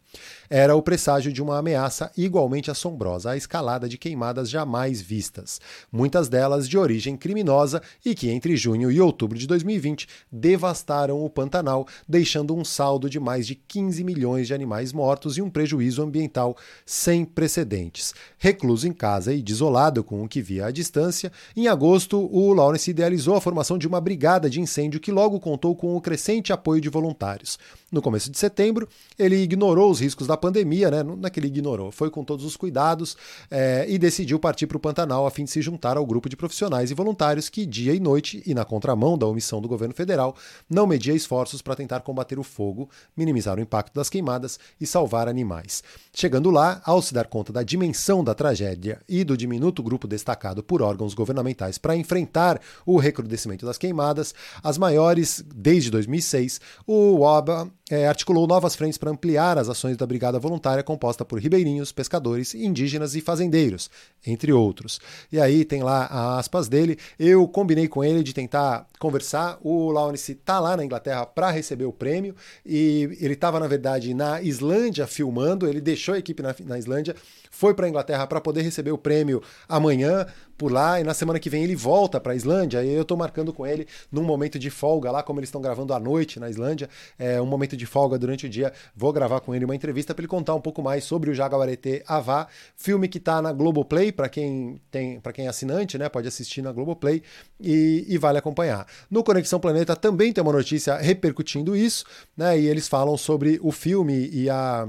Era 0.55 0.75
o 0.75 0.83
presságio 0.83 1.33
de 1.33 1.41
uma 1.41 1.57
ameaça 1.57 2.11
igualmente 2.15 2.69
assombrosa, 2.69 3.31
a 3.31 3.35
escalada 3.35 3.89
de 3.89 3.97
queimadas 3.97 4.47
jamais 4.47 5.01
vistas, 5.01 5.59
muitas 5.91 6.29
delas 6.29 6.69
de 6.69 6.77
origem 6.77 7.17
criminosa 7.17 7.81
e 8.05 8.13
que 8.13 8.29
entre 8.29 8.55
junho 8.55 8.91
e 8.91 9.01
outubro 9.01 9.35
de 9.35 9.47
2020 9.47 10.07
devastaram 10.31 11.25
o 11.25 11.27
Pantanal, 11.27 11.87
deixando 12.07 12.55
um 12.55 12.63
saldo 12.63 13.09
de 13.09 13.19
mais 13.19 13.47
de 13.47 13.55
15 13.55 14.03
milhões 14.03 14.45
de 14.45 14.53
animais 14.53 14.93
mortos 14.93 15.39
e 15.39 15.41
um 15.41 15.49
prejuízo 15.49 16.03
ambiental 16.03 16.55
sem 16.85 17.25
precedentes. 17.25 18.13
Recluso 18.37 18.87
em 18.87 18.93
casa 18.93 19.33
e 19.33 19.41
desolado 19.41 20.03
com 20.03 20.23
o 20.23 20.27
que 20.27 20.39
via 20.39 20.67
à 20.67 20.71
distância, 20.71 21.31
em 21.57 21.67
agosto 21.67 22.29
o 22.31 22.53
Lawrence 22.53 22.91
idealizou 22.91 23.35
a 23.35 23.41
formação 23.41 23.75
de 23.75 23.87
uma 23.87 23.99
brigada 23.99 24.47
de 24.47 24.61
incêndio 24.61 24.99
que 24.99 25.11
logo 25.11 25.39
contou 25.39 25.75
com 25.75 25.95
o 25.95 26.01
crescente 26.01 26.53
apoio 26.53 26.79
de 26.79 26.89
voluntários. 26.89 27.57
No 27.93 28.01
começo 28.01 28.31
de 28.31 28.39
setembro, 28.39 28.89
ele 29.19 29.35
ignorou 29.35 29.91
os 29.91 29.99
riscos 29.99 30.25
da 30.25 30.35
pandemia, 30.35 30.89
né? 30.89 31.03
não 31.03 31.19
é 31.23 31.29
que 31.29 31.39
ele 31.39 31.45
ignorou, 31.45 31.91
foi 31.91 32.09
com 32.09 32.23
todos 32.23 32.43
os 32.43 32.57
cuidados 32.57 33.15
é, 33.51 33.85
e 33.87 33.99
decidiu 33.99 34.39
partir 34.39 34.65
para 34.65 34.77
o 34.77 34.79
Pantanal 34.79 35.27
a 35.27 35.29
fim 35.29 35.43
de 35.43 35.51
se 35.51 35.61
juntar 35.61 35.95
ao 35.95 36.03
grupo 36.03 36.27
de 36.27 36.35
profissionais 36.35 36.89
e 36.89 36.95
voluntários 36.95 37.49
que, 37.49 37.67
dia 37.67 37.93
e 37.93 37.99
noite, 37.99 38.41
e 38.47 38.55
na 38.55 38.65
contramão 38.65 39.15
da 39.15 39.27
omissão 39.27 39.61
do 39.61 39.67
governo 39.67 39.93
federal, 39.93 40.35
não 40.67 40.87
media 40.87 41.13
esforços 41.13 41.61
para 41.61 41.75
tentar 41.75 41.99
combater 41.99 42.39
o 42.39 42.43
fogo, 42.43 42.89
minimizar 43.15 43.59
o 43.59 43.61
impacto 43.61 43.93
das 43.93 44.09
queimadas 44.09 44.59
e 44.81 44.87
salvar 44.87 45.27
animais. 45.27 45.83
Chegando 46.11 46.49
lá, 46.49 46.81
ao 46.83 46.99
se 46.99 47.13
dar 47.13 47.27
conta 47.27 47.53
da 47.53 47.61
dimensão 47.61 48.23
da 48.23 48.33
tragédia 48.33 49.01
e 49.07 49.23
do 49.23 49.37
diminuto 49.37 49.83
grupo 49.83 50.07
destacado 50.07 50.63
por 50.63 50.81
órgãos 50.81 51.13
governamentais 51.13 51.77
para 51.77 51.95
enfrentar 51.95 52.59
o 52.87 52.97
recrudescimento 52.97 53.67
das 53.67 53.77
queimadas, 53.77 54.33
as 54.63 54.79
maiores 54.79 55.45
desde 55.55 55.91
2006, 55.91 56.59
o 56.87 57.21
OBA 57.21 57.71
é, 57.91 58.07
articulou 58.07 58.47
novas 58.47 58.75
frentes 58.75 58.97
para 58.97 59.11
ampliar 59.11 59.57
as 59.57 59.67
ações 59.67 59.97
da 59.97 60.07
Brigada 60.07 60.39
Voluntária 60.39 60.81
composta 60.81 61.25
por 61.25 61.39
ribeirinhos, 61.39 61.91
pescadores, 61.91 62.55
indígenas 62.55 63.13
e 63.13 63.21
fazendeiros, 63.21 63.89
entre 64.25 64.53
outros. 64.53 65.01
E 65.29 65.39
aí 65.39 65.65
tem 65.65 65.83
lá 65.83 66.05
a 66.05 66.39
aspas 66.39 66.69
dele. 66.69 66.97
Eu 67.19 67.45
combinei 67.47 67.89
com 67.89 68.01
ele 68.03 68.23
de 68.23 68.33
tentar 68.33 68.87
conversar. 68.99 69.57
O 69.61 69.91
Lawrence 69.91 70.31
está 70.31 70.61
lá 70.61 70.77
na 70.77 70.85
Inglaterra 70.85 71.25
para 71.25 71.51
receber 71.51 71.85
o 71.85 71.91
prêmio 71.91 72.35
e 72.65 73.17
ele 73.19 73.33
estava, 73.33 73.59
na 73.59 73.67
verdade, 73.67 74.13
na 74.13 74.41
Islândia 74.41 75.05
filmando. 75.05 75.67
Ele 75.67 75.81
deixou 75.81 76.15
a 76.15 76.17
equipe 76.17 76.41
na, 76.41 76.55
na 76.65 76.79
Islândia, 76.79 77.15
foi 77.51 77.73
para 77.73 77.85
a 77.85 77.89
Inglaterra 77.89 78.25
para 78.25 78.39
poder 78.39 78.61
receber 78.61 78.91
o 78.91 78.97
prêmio 78.97 79.43
amanhã 79.67 80.25
por 80.63 80.71
lá 80.71 80.97
e 80.97 81.03
na 81.03 81.13
semana 81.13 81.39
que 81.39 81.49
vem 81.49 81.65
ele 81.65 81.75
volta 81.75 82.21
para 82.21 82.31
a 82.31 82.35
Islândia. 82.37 82.81
E 82.85 82.93
eu 82.93 83.01
estou 83.01 83.17
marcando 83.17 83.51
com 83.51 83.67
ele 83.67 83.85
num 84.09 84.23
momento 84.23 84.57
de 84.57 84.69
folga 84.69 85.11
lá, 85.11 85.21
como 85.21 85.41
eles 85.41 85.49
estão 85.49 85.59
gravando 85.59 85.93
à 85.93 85.99
noite 85.99 86.39
na 86.39 86.49
Islândia, 86.49 86.89
é 87.19 87.41
um 87.41 87.45
momento 87.45 87.75
de 87.75 87.85
folga 87.85 88.17
durante 88.17 88.45
o 88.45 88.49
dia. 88.49 88.71
Vou 88.95 89.11
gravar 89.11 89.41
com 89.41 89.53
ele 89.53 89.65
uma 89.65 89.75
entrevista 89.75 90.15
para 90.15 90.21
ele 90.21 90.29
contar 90.29 90.55
um 90.55 90.61
pouco 90.61 90.81
mais 90.81 91.03
sobre 91.03 91.29
o 91.29 91.33
Jaguarete 91.33 92.01
Avá, 92.07 92.47
filme 92.77 93.09
que 93.09 93.17
está 93.17 93.41
na 93.41 93.51
Globoplay 93.51 94.09
para 94.13 94.29
quem 94.29 94.79
tem, 94.89 95.19
para 95.19 95.33
quem 95.33 95.47
é 95.47 95.49
assinante, 95.49 95.97
né? 95.97 96.07
Pode 96.07 96.29
assistir 96.29 96.61
na 96.61 96.71
Globoplay 96.71 97.21
e, 97.59 98.05
e 98.07 98.17
vale 98.17 98.37
acompanhar. 98.37 98.87
No 99.11 99.21
Conexão 99.21 99.59
Planeta 99.59 99.97
também 99.97 100.31
tem 100.31 100.41
uma 100.41 100.53
notícia 100.53 100.95
repercutindo 100.95 101.75
isso, 101.75 102.05
né? 102.37 102.57
E 102.57 102.67
eles 102.67 102.87
falam 102.87 103.17
sobre 103.17 103.59
o 103.61 103.69
filme 103.69 104.29
e 104.31 104.49
a 104.49 104.87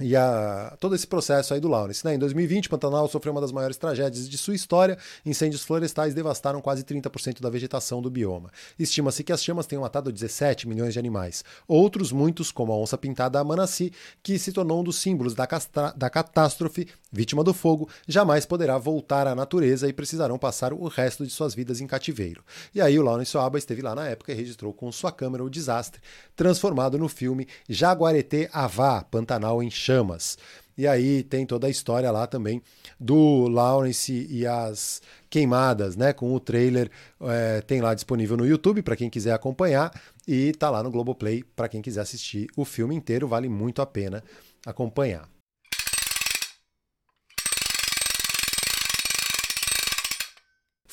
e 0.00 0.14
a, 0.14 0.76
todo 0.78 0.94
esse 0.94 1.06
processo 1.06 1.52
aí 1.52 1.60
do 1.60 1.66
Lawrence. 1.66 2.04
Né? 2.04 2.14
Em 2.14 2.18
2020, 2.18 2.68
Pantanal 2.68 3.08
sofreu 3.08 3.32
uma 3.32 3.40
das 3.40 3.50
maiores 3.50 3.76
tragédias 3.76 4.28
de 4.28 4.38
sua 4.38 4.54
história. 4.54 4.96
Incêndios 5.26 5.64
florestais 5.64 6.14
devastaram 6.14 6.60
quase 6.60 6.84
30% 6.84 7.40
da 7.40 7.50
vegetação 7.50 8.00
do 8.00 8.08
bioma. 8.08 8.50
Estima-se 8.78 9.24
que 9.24 9.32
as 9.32 9.42
chamas 9.42 9.66
tenham 9.66 9.82
matado 9.82 10.12
17 10.12 10.68
milhões 10.68 10.92
de 10.92 11.00
animais. 11.00 11.44
Outros, 11.66 12.12
muitos, 12.12 12.52
como 12.52 12.72
a 12.72 12.78
onça-pintada 12.78 13.40
Amanassi, 13.40 13.92
que 14.22 14.38
se 14.38 14.52
tornou 14.52 14.80
um 14.80 14.84
dos 14.84 14.98
símbolos 14.98 15.34
da, 15.34 15.48
da 15.96 16.08
catástrofe, 16.08 16.86
vítima 17.10 17.42
do 17.42 17.54
fogo, 17.54 17.88
jamais 18.06 18.44
poderá 18.46 18.78
voltar 18.78 19.26
à 19.26 19.34
natureza 19.34 19.88
e 19.88 19.92
precisarão 19.92 20.38
passar 20.38 20.72
o 20.72 20.86
resto 20.88 21.24
de 21.24 21.32
suas 21.32 21.54
vidas 21.54 21.80
em 21.80 21.86
cativeiro. 21.86 22.42
E 22.74 22.80
aí 22.80 22.98
o 22.98 23.02
Lawrence 23.02 23.36
Oaba 23.36 23.58
esteve 23.58 23.82
lá 23.82 23.94
na 23.94 24.06
época 24.06 24.32
e 24.32 24.34
registrou 24.34 24.72
com 24.72 24.90
sua 24.92 25.12
câmera 25.12 25.44
o 25.44 25.50
desastre, 25.50 26.00
transformado 26.36 26.98
no 26.98 27.08
filme 27.08 27.46
Jaguareté 27.68 28.48
Avá, 28.52 29.02
Pantanal 29.02 29.62
em 29.62 29.70
chamas. 29.70 30.36
E 30.76 30.86
aí 30.86 31.24
tem 31.24 31.44
toda 31.44 31.66
a 31.66 31.70
história 31.70 32.08
lá 32.12 32.24
também 32.28 32.62
do 33.00 33.48
Lawrence 33.48 34.28
e 34.30 34.46
as 34.46 35.02
queimadas, 35.28 35.96
né? 35.96 36.12
Com 36.12 36.32
o 36.32 36.38
trailer 36.38 36.88
é, 37.20 37.60
tem 37.62 37.80
lá 37.80 37.94
disponível 37.94 38.36
no 38.36 38.46
YouTube 38.46 38.80
para 38.82 38.94
quem 38.94 39.10
quiser 39.10 39.32
acompanhar 39.32 39.90
e 40.26 40.52
tá 40.52 40.70
lá 40.70 40.80
no 40.80 40.90
Globoplay 40.90 41.42
para 41.42 41.68
quem 41.68 41.82
quiser 41.82 42.02
assistir 42.02 42.46
o 42.56 42.64
filme 42.64 42.94
inteiro, 42.94 43.26
vale 43.26 43.48
muito 43.48 43.82
a 43.82 43.86
pena 43.86 44.22
acompanhar. 44.64 45.37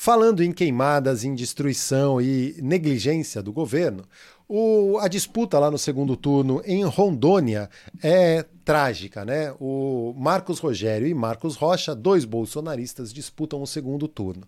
Falando 0.06 0.40
em 0.40 0.52
queimadas, 0.52 1.24
em 1.24 1.34
destruição 1.34 2.20
e 2.20 2.54
negligência 2.62 3.42
do 3.42 3.52
governo, 3.52 4.04
o, 4.48 4.98
a 5.00 5.08
disputa 5.08 5.58
lá 5.58 5.70
no 5.70 5.78
segundo 5.78 6.16
turno 6.16 6.62
em 6.64 6.84
Rondônia 6.84 7.68
é 8.02 8.44
trágica, 8.66 9.24
né? 9.24 9.54
O 9.60 10.12
Marcos 10.18 10.58
Rogério 10.58 11.06
e 11.06 11.14
Marcos 11.14 11.54
Rocha, 11.54 11.94
dois 11.94 12.24
bolsonaristas, 12.24 13.12
disputam 13.12 13.62
o 13.62 13.66
segundo 13.66 14.08
turno. 14.08 14.42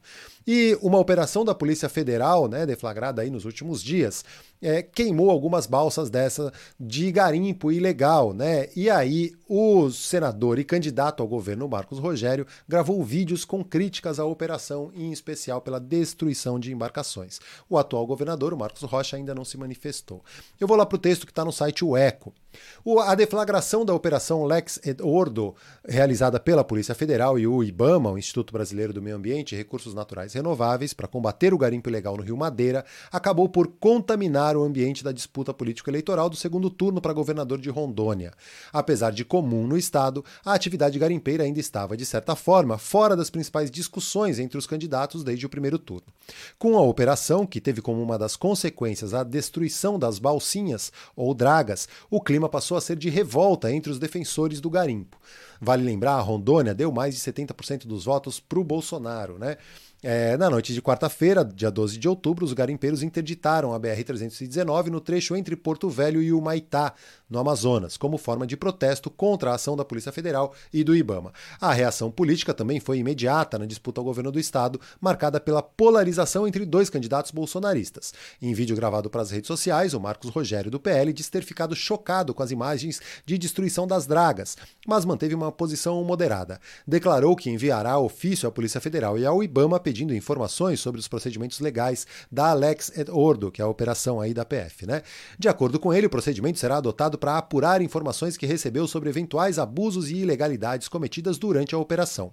E 0.44 0.76
uma 0.82 0.98
operação 0.98 1.44
da 1.44 1.54
Polícia 1.54 1.88
Federal, 1.88 2.48
né, 2.48 2.66
deflagrada 2.66 3.22
aí 3.22 3.30
nos 3.30 3.44
últimos 3.44 3.80
dias, 3.80 4.24
é, 4.60 4.82
queimou 4.82 5.30
algumas 5.30 5.66
balsas 5.66 6.10
dessa 6.10 6.52
de 6.80 7.12
garimpo 7.12 7.70
ilegal, 7.70 8.32
né? 8.32 8.68
E 8.74 8.90
aí 8.90 9.32
o 9.48 9.88
senador 9.88 10.58
e 10.58 10.64
candidato 10.64 11.22
ao 11.22 11.28
governo 11.28 11.68
Marcos 11.68 12.00
Rogério 12.00 12.44
gravou 12.66 13.04
vídeos 13.04 13.44
com 13.44 13.62
críticas 13.62 14.18
à 14.18 14.24
operação, 14.24 14.90
em 14.96 15.12
especial 15.12 15.60
pela 15.60 15.78
destruição 15.78 16.58
de 16.58 16.72
embarcações. 16.72 17.38
O 17.70 17.78
atual 17.78 18.04
governador, 18.04 18.52
o 18.52 18.58
Marcos 18.58 18.82
Rocha, 18.82 19.16
ainda 19.16 19.32
não 19.32 19.44
se 19.44 19.56
manifestou. 19.56 19.87
Eu 20.60 20.68
vou 20.68 20.76
lá 20.76 20.86
para 20.86 20.96
o 20.96 21.00
texto 21.00 21.26
que 21.26 21.32
está 21.32 21.44
no 21.44 21.52
site 21.52 21.84
O 21.84 21.96
Eco. 21.96 22.32
A 23.04 23.14
deflagração 23.14 23.84
da 23.84 23.94
Operação 23.94 24.44
Lex 24.44 24.80
Ordo, 25.02 25.54
realizada 25.86 26.40
pela 26.40 26.64
Polícia 26.64 26.94
Federal 26.94 27.38
e 27.38 27.46
o 27.46 27.62
IBAMA, 27.62 28.10
o 28.10 28.18
Instituto 28.18 28.52
Brasileiro 28.52 28.92
do 28.92 29.02
Meio 29.02 29.16
Ambiente 29.16 29.54
e 29.54 29.58
Recursos 29.58 29.94
Naturais 29.94 30.32
Renováveis, 30.32 30.94
para 30.94 31.06
combater 31.06 31.52
o 31.52 31.58
garimpo 31.58 31.88
ilegal 31.90 32.16
no 32.16 32.22
Rio 32.22 32.36
Madeira, 32.36 32.84
acabou 33.12 33.48
por 33.48 33.68
contaminar 33.68 34.56
o 34.56 34.64
ambiente 34.64 35.04
da 35.04 35.12
disputa 35.12 35.52
político-eleitoral 35.52 36.30
do 36.30 36.36
segundo 36.36 36.70
turno 36.70 37.00
para 37.00 37.12
governador 37.12 37.60
de 37.60 37.68
Rondônia. 37.68 38.32
Apesar 38.72 39.12
de 39.12 39.24
comum 39.24 39.66
no 39.66 39.76
estado, 39.76 40.24
a 40.44 40.54
atividade 40.54 40.98
garimpeira 40.98 41.44
ainda 41.44 41.60
estava, 41.60 41.96
de 41.96 42.06
certa 42.06 42.34
forma, 42.34 42.78
fora 42.78 43.14
das 43.14 43.28
principais 43.28 43.70
discussões 43.70 44.38
entre 44.38 44.56
os 44.56 44.66
candidatos 44.66 45.22
desde 45.22 45.44
o 45.44 45.50
primeiro 45.50 45.78
turno. 45.78 46.06
Com 46.58 46.76
a 46.78 46.82
operação, 46.82 47.46
que 47.46 47.60
teve 47.60 47.82
como 47.82 48.02
uma 48.02 48.18
das 48.18 48.34
consequências 48.34 49.12
a 49.12 49.22
destruição 49.22 49.98
das 49.98 50.18
balsinhas 50.18 50.90
ou 51.14 51.34
dragas, 51.34 51.88
o 52.10 52.20
clima 52.20 52.47
clima 52.48 52.50
passou 52.50 52.76
a 52.76 52.80
ser 52.80 52.96
de 52.96 53.10
revolta 53.10 53.70
entre 53.70 53.92
os 53.92 53.98
defensores 53.98 54.60
do 54.60 54.70
garimpo. 54.70 55.18
Vale 55.60 55.84
lembrar, 55.84 56.18
Rondônia 56.20 56.74
deu 56.74 56.90
mais 56.90 57.14
de 57.14 57.20
70% 57.20 57.86
dos 57.86 58.06
votos 58.06 58.40
para 58.40 58.58
o 58.58 58.64
Bolsonaro, 58.64 59.38
né? 59.38 59.56
É, 60.00 60.36
na 60.36 60.48
noite 60.48 60.72
de 60.72 60.80
quarta-feira, 60.80 61.44
dia 61.44 61.72
12 61.72 61.98
de 61.98 62.08
outubro, 62.08 62.44
os 62.44 62.52
garimpeiros 62.52 63.02
interditaram 63.02 63.74
a 63.74 63.80
BR-319 63.80 64.86
no 64.86 65.00
trecho 65.00 65.34
entre 65.34 65.56
Porto 65.56 65.90
Velho 65.90 66.22
e 66.22 66.32
Humaitá, 66.32 66.94
no 67.28 67.38
Amazonas, 67.38 67.96
como 67.96 68.18
forma 68.18 68.46
de 68.46 68.56
protesto 68.56 69.10
contra 69.10 69.50
a 69.50 69.54
ação 69.54 69.76
da 69.76 69.84
Polícia 69.84 70.12
Federal 70.12 70.52
e 70.72 70.82
do 70.82 70.96
Ibama. 70.96 71.32
A 71.60 71.72
reação 71.72 72.10
política 72.10 72.54
também 72.54 72.80
foi 72.80 72.98
imediata 72.98 73.58
na 73.58 73.66
disputa 73.66 74.00
ao 74.00 74.04
governo 74.04 74.32
do 74.32 74.40
estado, 74.40 74.80
marcada 75.00 75.38
pela 75.38 75.62
polarização 75.62 76.46
entre 76.46 76.64
dois 76.64 76.88
candidatos 76.88 77.30
bolsonaristas. 77.30 78.14
Em 78.40 78.54
vídeo 78.54 78.76
gravado 78.76 79.10
para 79.10 79.22
as 79.22 79.30
redes 79.30 79.48
sociais, 79.48 79.94
o 79.94 80.00
Marcos 80.00 80.30
Rogério 80.30 80.70
do 80.70 80.80
PL 80.80 81.12
diz 81.12 81.28
ter 81.28 81.42
ficado 81.42 81.76
chocado 81.76 82.32
com 82.32 82.42
as 82.42 82.50
imagens 82.50 83.00
de 83.26 83.36
destruição 83.36 83.86
das 83.86 84.06
dragas, 84.06 84.56
mas 84.86 85.04
manteve 85.04 85.34
uma 85.34 85.52
posição 85.52 86.02
moderada. 86.04 86.60
Declarou 86.86 87.36
que 87.36 87.50
enviará 87.50 87.98
ofício 87.98 88.48
à 88.48 88.52
Polícia 88.52 88.80
Federal 88.80 89.18
e 89.18 89.26
ao 89.26 89.42
Ibama 89.42 89.78
pedindo 89.78 90.14
informações 90.14 90.80
sobre 90.80 91.00
os 91.00 91.08
procedimentos 91.08 91.60
legais 91.60 92.06
da 92.30 92.50
Alex 92.50 92.92
Ordo, 93.10 93.50
que 93.50 93.60
é 93.60 93.64
a 93.64 93.68
operação 93.68 94.20
aí 94.20 94.32
da 94.32 94.44
PF, 94.44 94.86
né? 94.86 95.02
De 95.38 95.48
acordo 95.48 95.78
com 95.78 95.92
ele, 95.92 96.06
o 96.06 96.10
procedimento 96.10 96.58
será 96.58 96.78
adotado 96.78 97.17
para 97.18 97.36
apurar 97.36 97.82
informações 97.82 98.36
que 98.36 98.46
recebeu 98.46 98.86
sobre 98.86 99.10
eventuais 99.10 99.58
abusos 99.58 100.10
e 100.10 100.16
ilegalidades 100.16 100.88
cometidas 100.88 101.36
durante 101.36 101.74
a 101.74 101.78
operação. 101.78 102.32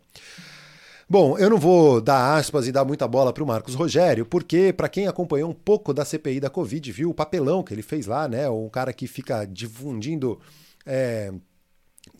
Bom, 1.07 1.37
eu 1.37 1.51
não 1.51 1.59
vou 1.59 2.01
dar 2.01 2.35
aspas 2.35 2.67
e 2.67 2.71
dar 2.71 2.83
muita 2.83 3.07
bola 3.07 3.31
para 3.31 3.43
o 3.43 3.47
Marcos 3.47 3.75
Rogério, 3.75 4.25
porque 4.25 4.73
para 4.73 4.89
quem 4.89 5.07
acompanhou 5.07 5.51
um 5.51 5.53
pouco 5.53 5.93
da 5.93 6.03
CPI 6.03 6.39
da 6.39 6.49
Covid, 6.49 6.91
viu 6.91 7.11
o 7.11 7.13
papelão 7.13 7.61
que 7.61 7.73
ele 7.73 7.83
fez 7.83 8.07
lá, 8.07 8.27
né? 8.27 8.49
Um 8.49 8.69
cara 8.69 8.91
que 8.91 9.05
fica 9.05 9.45
difundindo 9.45 10.39
é, 10.83 11.31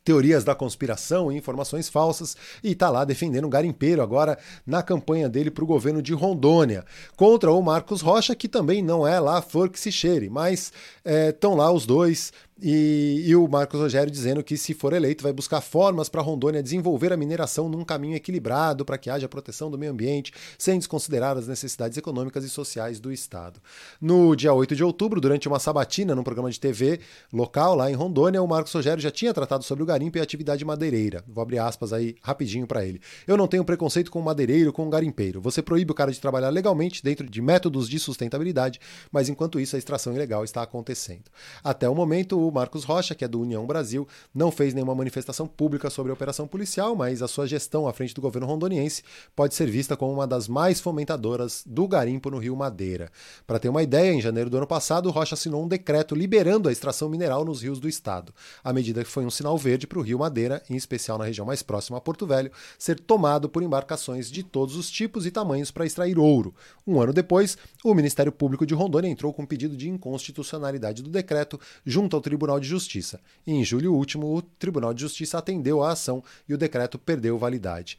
teorias 0.03 0.43
da 0.43 0.53
conspiração 0.53 1.31
e 1.31 1.37
informações 1.37 1.89
falsas 1.89 2.37
e 2.63 2.73
está 2.73 2.89
lá 2.91 3.03
defendendo 3.03 3.45
um 3.45 3.49
garimpeiro 3.49 4.03
agora 4.03 4.37
na 4.65 4.83
campanha 4.83 5.27
dele 5.27 5.49
para 5.49 5.63
o 5.63 5.67
governo 5.67 5.99
de 5.99 6.13
Rondônia, 6.13 6.85
contra 7.17 7.51
o 7.51 7.61
Marcos 7.63 8.01
Rocha, 8.01 8.35
que 8.35 8.47
também 8.47 8.83
não 8.83 9.05
é 9.05 9.19
lá 9.19 9.41
flor 9.41 9.69
que 9.69 9.79
se 9.79 9.91
cheire, 9.91 10.29
mas 10.29 10.71
estão 11.03 11.53
é, 11.53 11.55
lá 11.55 11.71
os 11.71 11.87
dois 11.87 12.31
E, 12.61 13.25
e, 13.27 13.35
o 13.35 13.45
Marcos 13.49 13.81
Rogério 13.81 14.09
dizendo 14.09 14.41
que, 14.41 14.55
se 14.55 14.73
for 14.73 14.93
eleito, 14.93 15.21
vai 15.21 15.33
buscar 15.33 15.59
formas 15.59 16.07
para 16.07 16.21
Rondônia 16.21 16.63
desenvolver 16.63 17.11
a 17.11 17.17
mineração 17.17 17.67
num 17.67 17.83
caminho 17.83 18.15
equilibrado 18.15 18.85
para 18.85 18.97
que 18.97 19.09
haja 19.09 19.27
proteção 19.27 19.69
do 19.69 19.77
meio 19.77 19.91
ambiente, 19.91 20.31
sem 20.57 20.77
desconsiderar 20.77 21.37
as 21.37 21.49
necessidades 21.49 21.97
econômicas 21.97 22.45
e 22.45 22.49
sociais 22.49 22.97
do 22.97 23.11
Estado. 23.11 23.59
No 23.99 24.33
dia 24.37 24.53
8 24.53 24.73
de 24.73 24.85
outubro, 24.85 25.19
durante 25.19 25.49
uma 25.49 25.59
sabatina 25.59 26.15
num 26.15 26.23
programa 26.23 26.49
de 26.49 26.57
TV 26.57 27.01
local 27.31 27.75
lá 27.75 27.91
em 27.91 27.93
Rondônia, 27.93 28.41
o 28.41 28.47
Marcos 28.47 28.71
Rogério 28.71 29.03
já 29.03 29.11
tinha 29.11 29.33
tratado 29.33 29.65
sobre 29.65 29.83
o 29.83 29.85
garimpo 29.85 30.17
e 30.17 30.21
a 30.21 30.23
atividade 30.23 30.63
madeireira. 30.63 31.25
Vou 31.27 31.41
abrir 31.41 31.59
aspas 31.59 31.91
aí 31.91 32.15
rapidinho 32.21 32.65
para 32.65 32.85
ele. 32.85 33.01
Eu 33.27 33.35
não 33.35 33.49
tenho 33.49 33.65
preconceito 33.65 34.09
com 34.09 34.19
o 34.19 34.23
madeireiro, 34.23 34.71
com 34.71 34.87
o 34.87 34.89
garimpeiro. 34.89 35.41
Você 35.41 35.61
proíbe 35.61 35.91
o 35.91 35.95
cara 35.95 36.11
de 36.11 36.21
trabalhar 36.21 36.49
legalmente 36.51 37.03
dentro 37.03 37.29
de 37.29 37.41
métodos 37.41 37.89
de 37.89 37.99
sustentabilidade, 37.99 38.79
mas 39.11 39.27
enquanto 39.27 39.59
isso 39.59 39.75
a 39.75 39.79
extração 39.79 40.13
ilegal 40.13 40.45
está 40.45 40.63
acontecendo. 40.63 41.25
Até 41.61 41.89
o 41.89 41.93
momento, 41.93 42.44
Marcos 42.51 42.83
Rocha, 42.83 43.15
que 43.15 43.25
é 43.25 43.27
do 43.27 43.41
União 43.41 43.65
Brasil, 43.65 44.07
não 44.33 44.51
fez 44.51 44.73
nenhuma 44.73 44.95
manifestação 44.95 45.47
pública 45.47 45.89
sobre 45.89 46.11
a 46.11 46.13
operação 46.13 46.47
policial, 46.47 46.95
mas 46.95 47.21
a 47.21 47.27
sua 47.27 47.47
gestão 47.47 47.87
à 47.87 47.93
frente 47.93 48.13
do 48.13 48.21
governo 48.21 48.47
rondoniense 48.47 49.03
pode 49.35 49.55
ser 49.55 49.69
vista 49.69 49.97
como 49.97 50.13
uma 50.13 50.27
das 50.27 50.47
mais 50.47 50.79
fomentadoras 50.79 51.63
do 51.65 51.87
garimpo 51.87 52.29
no 52.29 52.37
Rio 52.37 52.55
Madeira. 52.55 53.11
Para 53.45 53.59
ter 53.59 53.69
uma 53.69 53.83
ideia, 53.83 54.13
em 54.13 54.21
janeiro 54.21 54.49
do 54.49 54.57
ano 54.57 54.67
passado, 54.67 55.09
Rocha 55.09 55.35
assinou 55.35 55.63
um 55.63 55.67
decreto 55.67 56.15
liberando 56.15 56.69
a 56.69 56.71
extração 56.71 57.09
mineral 57.09 57.43
nos 57.43 57.61
rios 57.61 57.79
do 57.79 57.89
estado. 57.89 58.33
A 58.63 58.71
medida 58.71 59.03
foi 59.05 59.25
um 59.25 59.31
sinal 59.31 59.57
verde 59.57 59.87
para 59.87 59.99
o 59.99 60.01
Rio 60.01 60.19
Madeira, 60.19 60.61
em 60.69 60.75
especial 60.75 61.17
na 61.17 61.25
região 61.25 61.45
mais 61.45 61.61
próxima 61.61 61.97
a 61.97 62.01
Porto 62.01 62.25
Velho, 62.25 62.51
ser 62.77 62.99
tomado 62.99 63.49
por 63.49 63.63
embarcações 63.63 64.31
de 64.31 64.43
todos 64.43 64.75
os 64.75 64.89
tipos 64.89 65.25
e 65.25 65.31
tamanhos 65.31 65.71
para 65.71 65.85
extrair 65.85 66.17
ouro. 66.17 66.53
Um 66.85 67.01
ano 67.01 67.13
depois, 67.13 67.57
o 67.83 67.93
Ministério 67.93 68.31
Público 68.31 68.65
de 68.65 68.73
Rondônia 68.73 69.09
entrou 69.09 69.33
com 69.33 69.43
um 69.43 69.45
pedido 69.45 69.75
de 69.75 69.89
inconstitucionalidade 69.89 71.01
do 71.01 71.09
decreto 71.09 71.59
junto 71.85 72.15
ao 72.15 72.21
Tribunal 72.21 72.34
de 72.59 72.67
Justiça. 72.67 73.19
Em 73.45 73.63
julho 73.63 73.93
último, 73.93 74.35
o 74.35 74.41
Tribunal 74.41 74.93
de 74.93 75.01
Justiça 75.01 75.37
atendeu 75.37 75.83
a 75.83 75.91
ação 75.91 76.23
e 76.47 76.53
o 76.53 76.57
decreto 76.57 76.99
perdeu 76.99 77.37
validade. 77.37 77.97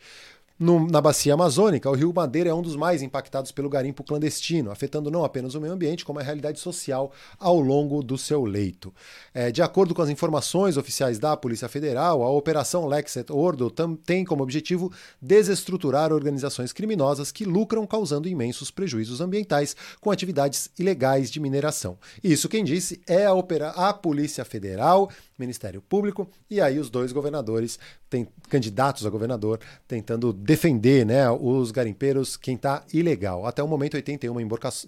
No, 0.58 0.86
na 0.86 1.02
bacia 1.02 1.34
amazônica, 1.34 1.90
o 1.90 1.94
rio 1.94 2.10
Madeira 2.14 2.48
é 2.48 2.54
um 2.54 2.62
dos 2.62 2.76
mais 2.76 3.02
impactados 3.02 3.52
pelo 3.52 3.68
garimpo 3.68 4.02
clandestino, 4.02 4.70
afetando 4.70 5.10
não 5.10 5.22
apenas 5.22 5.54
o 5.54 5.60
meio 5.60 5.75
ambiente, 5.75 6.02
como 6.02 6.18
a 6.18 6.22
realidade 6.22 6.58
social 6.58 7.12
ao 7.38 7.60
longo 7.60 8.02
do 8.02 8.16
seu 8.16 8.42
leito. 8.42 8.90
É, 9.34 9.52
de 9.52 9.60
acordo 9.60 9.94
com 9.94 10.00
as 10.00 10.08
informações 10.08 10.78
oficiais 10.78 11.18
da 11.18 11.36
Polícia 11.36 11.68
Federal, 11.68 12.22
a 12.22 12.30
Operação 12.30 12.86
Lexet 12.86 13.30
Ordo 13.30 13.70
tem 14.02 14.25
como 14.25 14.42
objetivo 14.42 14.90
desestruturar 15.20 16.10
organizações 16.10 16.72
criminosas 16.72 17.30
que 17.30 17.44
lucram 17.44 17.86
causando 17.86 18.26
imensos 18.26 18.70
prejuízos 18.70 19.20
ambientais 19.20 19.76
com 20.00 20.10
atividades 20.10 20.70
ilegais 20.78 21.30
de 21.30 21.38
mineração. 21.38 21.98
Isso 22.25 22.48
quem 22.48 22.64
disse 22.64 23.02
é 23.06 23.26
a, 23.26 23.34
opera 23.34 23.72
a 23.72 23.92
Polícia 23.92 24.42
Federal, 24.42 25.10
Ministério 25.38 25.82
Público 25.82 26.26
e 26.48 26.62
aí 26.62 26.78
os 26.78 26.88
dois 26.88 27.12
governadores, 27.12 27.78
tem, 28.08 28.28
candidatos 28.48 29.04
a 29.04 29.10
governador, 29.10 29.60
tentando 29.86 30.32
defender 30.32 31.04
né, 31.04 31.28
os 31.30 31.70
garimpeiros, 31.70 32.36
quem 32.36 32.54
está 32.54 32.84
ilegal. 32.92 33.46
Até 33.46 33.62
o 33.62 33.68
momento, 33.68 33.94
81 33.94 34.40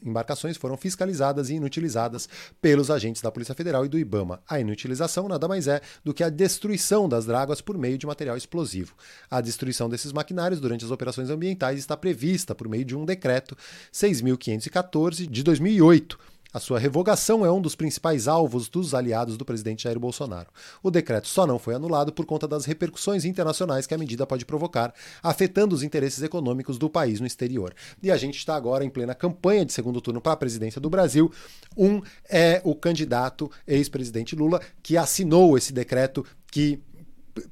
embarcações 0.05 0.57
foram 0.57 0.77
fiscalizadas 0.77 1.51
e 1.51 1.55
inutilizadas 1.55 2.29
pelos 2.61 2.91
agentes 2.91 3.21
da 3.21 3.31
Polícia 3.31 3.55
Federal 3.55 3.85
e 3.85 3.89
do 3.89 3.99
IBAMA. 3.99 4.41
A 4.49 4.61
inutilização 4.61 5.29
nada 5.29 5.49
mais 5.49 5.67
é 5.67 5.81
do 6.05 6.15
que 6.15 6.23
a 6.23 6.29
destruição 6.29 7.09
das 7.09 7.27
dragas 7.27 7.61
por 7.61 7.77
meio 7.77 7.99
de 7.99 8.07
material 8.07 8.37
explosivo. 8.37 8.95
A 9.31 9.41
destruição 9.41 9.89
desses 9.89 10.13
maquinários 10.13 10.61
durante 10.61 10.85
as 10.85 10.91
operações 10.91 11.31
ambientais 11.31 11.79
está 11.79 11.97
prevista 11.97 12.55
por 12.55 12.69
meio 12.69 12.85
de 12.85 12.97
um 12.97 13.05
decreto 13.05 13.57
6.514 13.93 15.27
de 15.27 15.43
2008 15.43 16.19
a 16.53 16.59
sua 16.59 16.79
revogação 16.79 17.45
é 17.45 17.53
um 17.53 17.61
dos 17.61 17.75
principais 17.75 18.27
alvos 18.27 18.69
dos 18.69 18.95
aliados 18.95 19.37
do 19.37 19.45
presidente 19.45 19.85
Jair 19.85 19.99
Bolsonaro. 19.99 20.49
O 20.83 20.91
decreto 20.91 21.29
só 21.29 21.47
não 21.47 21.59
foi 21.59 21.75
anulado 21.75 22.13
por 22.13 22.25
conta 22.25 22.49
das 22.49 22.65
repercussões 22.65 23.27
internacionais 23.27 23.87
que 23.87 23.93
a 23.93 23.99
medida 23.99 24.27
pode 24.27 24.47
provocar, 24.47 24.95
afetando 25.23 25.75
os 25.75 25.83
interesses 25.83 26.23
econômicos 26.23 26.79
do 26.79 26.89
país 26.89 27.21
no 27.21 27.27
exterior. 27.27 27.75
E 28.03 28.11
a 28.11 28.17
gente 28.17 28.39
está 28.39 28.57
agora 28.57 28.85
em 28.85 28.89
plena 28.89 29.15
campanha 29.15 29.65
de 29.65 29.73
segundo 29.75 30.01
turno 30.01 30.23
para 30.23 30.33
a 30.33 30.37
presidência 30.37 30.81
do 30.81 30.89
Brasil. 30.89 31.31
Um 31.77 32.01
é 32.29 32.63
o 32.65 32.75
candidato 32.75 33.51
ex-presidente 33.67 34.35
Lula, 34.35 34.61
que 34.83 34.97
assinou 34.97 35.57
esse 35.59 35.73
decreto 35.73 36.25
que 36.51 36.81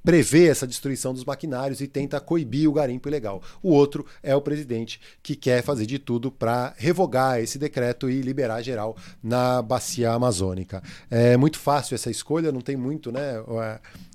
prevê 0.05 0.49
essa 0.49 0.66
destruição 0.66 1.12
dos 1.12 1.25
maquinários 1.25 1.81
e 1.81 1.87
tenta 1.87 2.21
coibir 2.21 2.69
o 2.69 2.73
garimpo 2.73 3.09
ilegal. 3.09 3.43
O 3.62 3.71
outro 3.71 4.05
é 4.23 4.35
o 4.35 4.40
presidente 4.40 5.00
que 5.23 5.35
quer 5.35 5.62
fazer 5.62 5.87
de 5.87 5.99
tudo 5.99 6.31
para 6.31 6.75
revogar 6.76 7.40
esse 7.40 7.59
decreto 7.59 8.09
e 8.11 8.21
liberar 8.21 8.62
geral 8.62 8.97
na 9.23 9.62
bacia 9.62 10.12
amazônica. 10.12 10.83
É 11.11 11.37
muito 11.37 11.59
fácil 11.59 11.95
essa 11.95 12.11
escolha, 12.11 12.52
não 12.52 12.61
tem 12.61 12.76
muito, 12.76 13.11
né? 13.12 13.43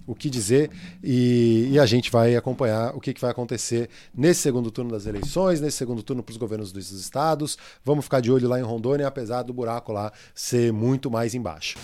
o 0.06 0.16
que 0.16 0.30
dizer 0.30 0.70
e, 1.04 1.70
e, 1.72 1.80
a 1.80 1.86
gente 1.86 2.12
vai 2.12 2.36
acompanhar 2.36 2.96
o 2.96 3.00
que, 3.00 3.14
que 3.14 3.22
vai 3.22 3.32
acontecer 3.32 3.90
nesse 4.14 4.42
segundo 4.42 4.72
turno 4.72 4.92
das 4.92 5.06
eleições, 5.06 5.62
nesse 5.62 5.78
segundo 5.78 6.04
turno 6.04 6.24
para 6.24 6.32
os 6.32 6.38
governos 6.38 6.72
dos 6.72 6.92
estados. 6.92 7.58
Vamos 7.84 8.06
ficar 8.06 8.20
de 8.20 8.32
olho 8.32 8.48
lá 8.48 8.60
em 8.60 8.64
Rondônia, 8.64 9.08
apesar 9.08 9.44
do 9.44 9.54
buraco 9.54 9.92
lá 9.92 10.12
ser 10.34 10.74
muito 10.74 11.10
mais 11.10 11.34
embaixo. 11.34 11.78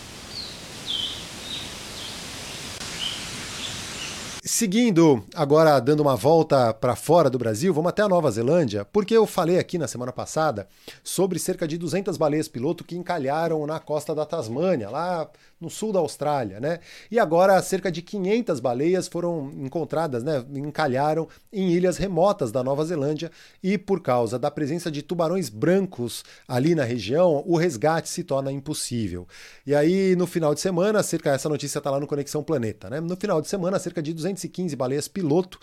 Seguindo, 4.50 5.26
agora 5.34 5.78
dando 5.78 6.00
uma 6.00 6.16
volta 6.16 6.72
para 6.72 6.96
fora 6.96 7.28
do 7.28 7.38
Brasil, 7.38 7.72
vamos 7.74 7.90
até 7.90 8.00
a 8.00 8.08
Nova 8.08 8.30
Zelândia, 8.30 8.82
porque 8.82 9.14
eu 9.14 9.26
falei 9.26 9.58
aqui 9.58 9.76
na 9.76 9.86
semana 9.86 10.10
passada 10.10 10.66
sobre 11.04 11.38
cerca 11.38 11.68
de 11.68 11.76
200 11.76 12.16
baleias 12.16 12.48
piloto 12.48 12.82
que 12.82 12.96
encalharam 12.96 13.66
na 13.66 13.78
costa 13.78 14.14
da 14.14 14.24
Tasmânia, 14.24 14.88
lá 14.88 15.28
no 15.60 15.68
sul 15.68 15.92
da 15.92 15.98
Austrália, 15.98 16.60
né? 16.60 16.78
E 17.10 17.18
agora 17.18 17.60
cerca 17.62 17.90
de 17.90 18.02
500 18.02 18.60
baleias 18.60 19.08
foram 19.08 19.50
encontradas, 19.56 20.22
né? 20.22 20.44
Encalharam 20.54 21.28
em 21.52 21.70
ilhas 21.70 21.96
remotas 21.96 22.52
da 22.52 22.62
Nova 22.62 22.84
Zelândia 22.84 23.30
e 23.62 23.76
por 23.76 24.00
causa 24.00 24.38
da 24.38 24.50
presença 24.50 24.90
de 24.90 25.02
tubarões 25.02 25.48
brancos 25.48 26.24
ali 26.46 26.74
na 26.74 26.84
região, 26.84 27.42
o 27.46 27.56
resgate 27.56 28.08
se 28.08 28.22
torna 28.22 28.52
impossível. 28.52 29.26
E 29.66 29.74
aí 29.74 30.14
no 30.16 30.26
final 30.26 30.54
de 30.54 30.60
semana, 30.60 31.02
cerca 31.02 31.30
essa 31.30 31.48
notícia 31.48 31.78
está 31.78 31.90
lá 31.90 31.98
no 31.98 32.06
Conexão 32.06 32.42
Planeta, 32.42 32.88
né? 32.88 33.00
No 33.00 33.16
final 33.16 33.40
de 33.40 33.48
semana, 33.48 33.78
cerca 33.78 34.02
de 34.02 34.12
215 34.12 34.76
baleias 34.76 35.08
piloto 35.08 35.58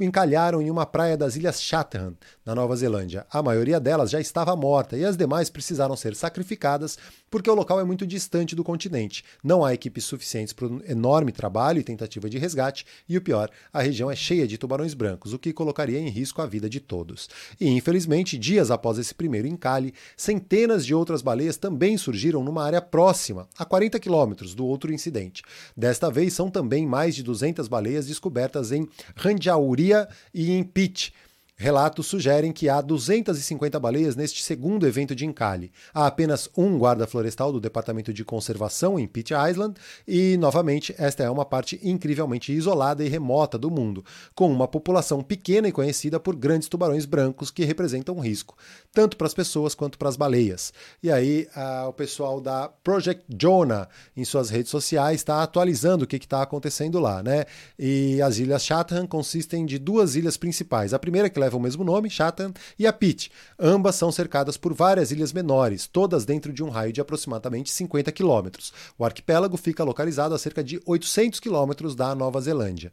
encalharam 0.00 0.60
em 0.60 0.70
uma 0.70 0.86
praia 0.86 1.16
das 1.16 1.36
Ilhas 1.36 1.62
Chatham, 1.62 2.14
na 2.44 2.54
Nova 2.54 2.74
Zelândia. 2.76 3.26
A 3.30 3.42
maioria 3.42 3.78
delas 3.78 4.10
já 4.10 4.20
estava 4.20 4.56
morta 4.56 4.96
e 4.96 5.04
as 5.04 5.16
demais 5.16 5.48
precisaram 5.50 5.96
ser 5.96 6.16
sacrificadas 6.16 6.98
porque 7.30 7.50
o 7.50 7.54
local 7.54 7.80
é 7.80 7.84
muito 7.84 8.06
distante 8.06 8.54
do 8.54 8.64
continente. 8.64 9.24
Não 9.42 9.64
há 9.64 9.74
equipes 9.74 10.04
suficientes 10.04 10.52
para 10.52 10.66
um 10.66 10.80
enorme 10.86 11.32
trabalho 11.32 11.80
e 11.80 11.84
tentativa 11.84 12.30
de 12.30 12.38
resgate, 12.38 12.86
e 13.08 13.16
o 13.16 13.22
pior, 13.22 13.50
a 13.72 13.82
região 13.82 14.10
é 14.10 14.16
cheia 14.16 14.46
de 14.46 14.56
tubarões 14.56 14.94
brancos, 14.94 15.32
o 15.32 15.38
que 15.38 15.52
colocaria 15.52 15.98
em 15.98 16.08
risco 16.08 16.40
a 16.40 16.46
vida 16.46 16.68
de 16.68 16.80
todos. 16.80 17.28
E 17.60 17.68
infelizmente, 17.68 18.38
dias 18.38 18.70
após 18.70 18.98
esse 18.98 19.14
primeiro 19.14 19.48
encalhe, 19.48 19.92
centenas 20.16 20.86
de 20.86 20.94
outras 20.94 21.22
baleias 21.22 21.56
também 21.56 21.96
surgiram 21.96 22.42
numa 22.44 22.64
área 22.64 22.80
próxima, 22.80 23.48
a 23.58 23.64
40 23.64 23.98
quilômetros 23.98 24.54
do 24.54 24.64
outro 24.64 24.92
incidente. 24.92 25.42
Desta 25.76 26.10
vez 26.10 26.32
são 26.32 26.48
também 26.48 26.86
mais 26.86 27.14
de 27.14 27.22
200 27.22 27.66
baleias 27.68 28.06
descobertas 28.06 28.70
em 28.70 28.88
Ranjauri 29.16 29.83
e 29.92 30.64
Pitt, 30.64 31.12
Relatos 31.56 32.08
sugerem 32.08 32.52
que 32.52 32.68
há 32.68 32.80
250 32.80 33.78
baleias 33.78 34.16
neste 34.16 34.42
segundo 34.42 34.88
evento 34.88 35.14
de 35.14 35.24
encalhe. 35.24 35.70
Há 35.94 36.08
apenas 36.08 36.50
um 36.56 36.76
guarda 36.76 37.06
florestal 37.06 37.52
do 37.52 37.60
Departamento 37.60 38.12
de 38.12 38.24
Conservação 38.24 38.98
em 38.98 39.06
Pitt 39.06 39.32
Island 39.32 39.76
e, 40.06 40.36
novamente, 40.36 40.92
esta 40.98 41.22
é 41.22 41.30
uma 41.30 41.44
parte 41.44 41.78
incrivelmente 41.80 42.52
isolada 42.52 43.04
e 43.04 43.08
remota 43.08 43.56
do 43.56 43.70
mundo, 43.70 44.04
com 44.34 44.50
uma 44.50 44.66
população 44.66 45.22
pequena 45.22 45.68
e 45.68 45.72
conhecida 45.72 46.18
por 46.18 46.34
grandes 46.34 46.68
tubarões 46.68 47.06
brancos 47.06 47.52
que 47.52 47.64
representam 47.64 48.16
um 48.16 48.20
risco, 48.20 48.56
tanto 48.92 49.16
para 49.16 49.28
as 49.28 49.34
pessoas 49.34 49.76
quanto 49.76 49.96
para 49.96 50.08
as 50.08 50.16
baleias. 50.16 50.72
E 51.00 51.10
aí, 51.10 51.46
o 51.86 51.92
pessoal 51.92 52.40
da 52.40 52.68
Project 52.82 53.24
Jonah, 53.28 53.88
em 54.16 54.24
suas 54.24 54.50
redes 54.50 54.72
sociais, 54.72 55.20
está 55.20 55.40
atualizando 55.40 56.02
o 56.02 56.06
que 56.06 56.16
está 56.16 56.42
acontecendo 56.42 56.98
lá, 56.98 57.22
né? 57.22 57.44
E 57.78 58.20
as 58.20 58.38
ilhas 58.38 58.64
Chatham 58.64 59.06
consistem 59.06 59.64
de 59.64 59.78
duas 59.78 60.16
ilhas 60.16 60.36
principais. 60.36 60.92
A 60.92 60.98
primeira 60.98 61.30
que 61.30 61.43
leva 61.44 61.56
o 61.56 61.60
mesmo 61.60 61.84
nome, 61.84 62.10
Chatham, 62.10 62.52
e 62.78 62.86
a 62.86 62.92
Pitt. 62.92 63.30
Ambas 63.58 63.94
são 63.94 64.10
cercadas 64.10 64.56
por 64.56 64.72
várias 64.72 65.10
ilhas 65.10 65.32
menores, 65.32 65.86
todas 65.86 66.24
dentro 66.24 66.52
de 66.52 66.62
um 66.62 66.70
raio 66.70 66.92
de 66.92 67.00
aproximadamente 67.00 67.70
50 67.70 68.10
quilômetros. 68.12 68.72
O 68.98 69.04
arquipélago 69.04 69.56
fica 69.56 69.84
localizado 69.84 70.34
a 70.34 70.38
cerca 70.38 70.64
de 70.64 70.80
800 70.84 71.40
quilômetros 71.40 71.94
da 71.94 72.14
Nova 72.14 72.40
Zelândia. 72.40 72.92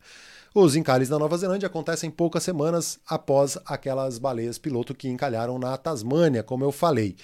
Os 0.54 0.76
encalhes 0.76 1.08
na 1.08 1.18
Nova 1.18 1.38
Zelândia 1.38 1.68
acontecem 1.68 2.12
poucas 2.12 2.44
semanas 2.44 3.00
após 3.08 3.58
aquelas 3.66 4.20
baleias 4.20 4.58
piloto 4.58 4.94
que 4.94 5.08
encalharam 5.08 5.58
na 5.58 5.78
Tasmânia, 5.78 6.44
como 6.44 6.66
eu 6.66 6.74
falei. 6.74 7.16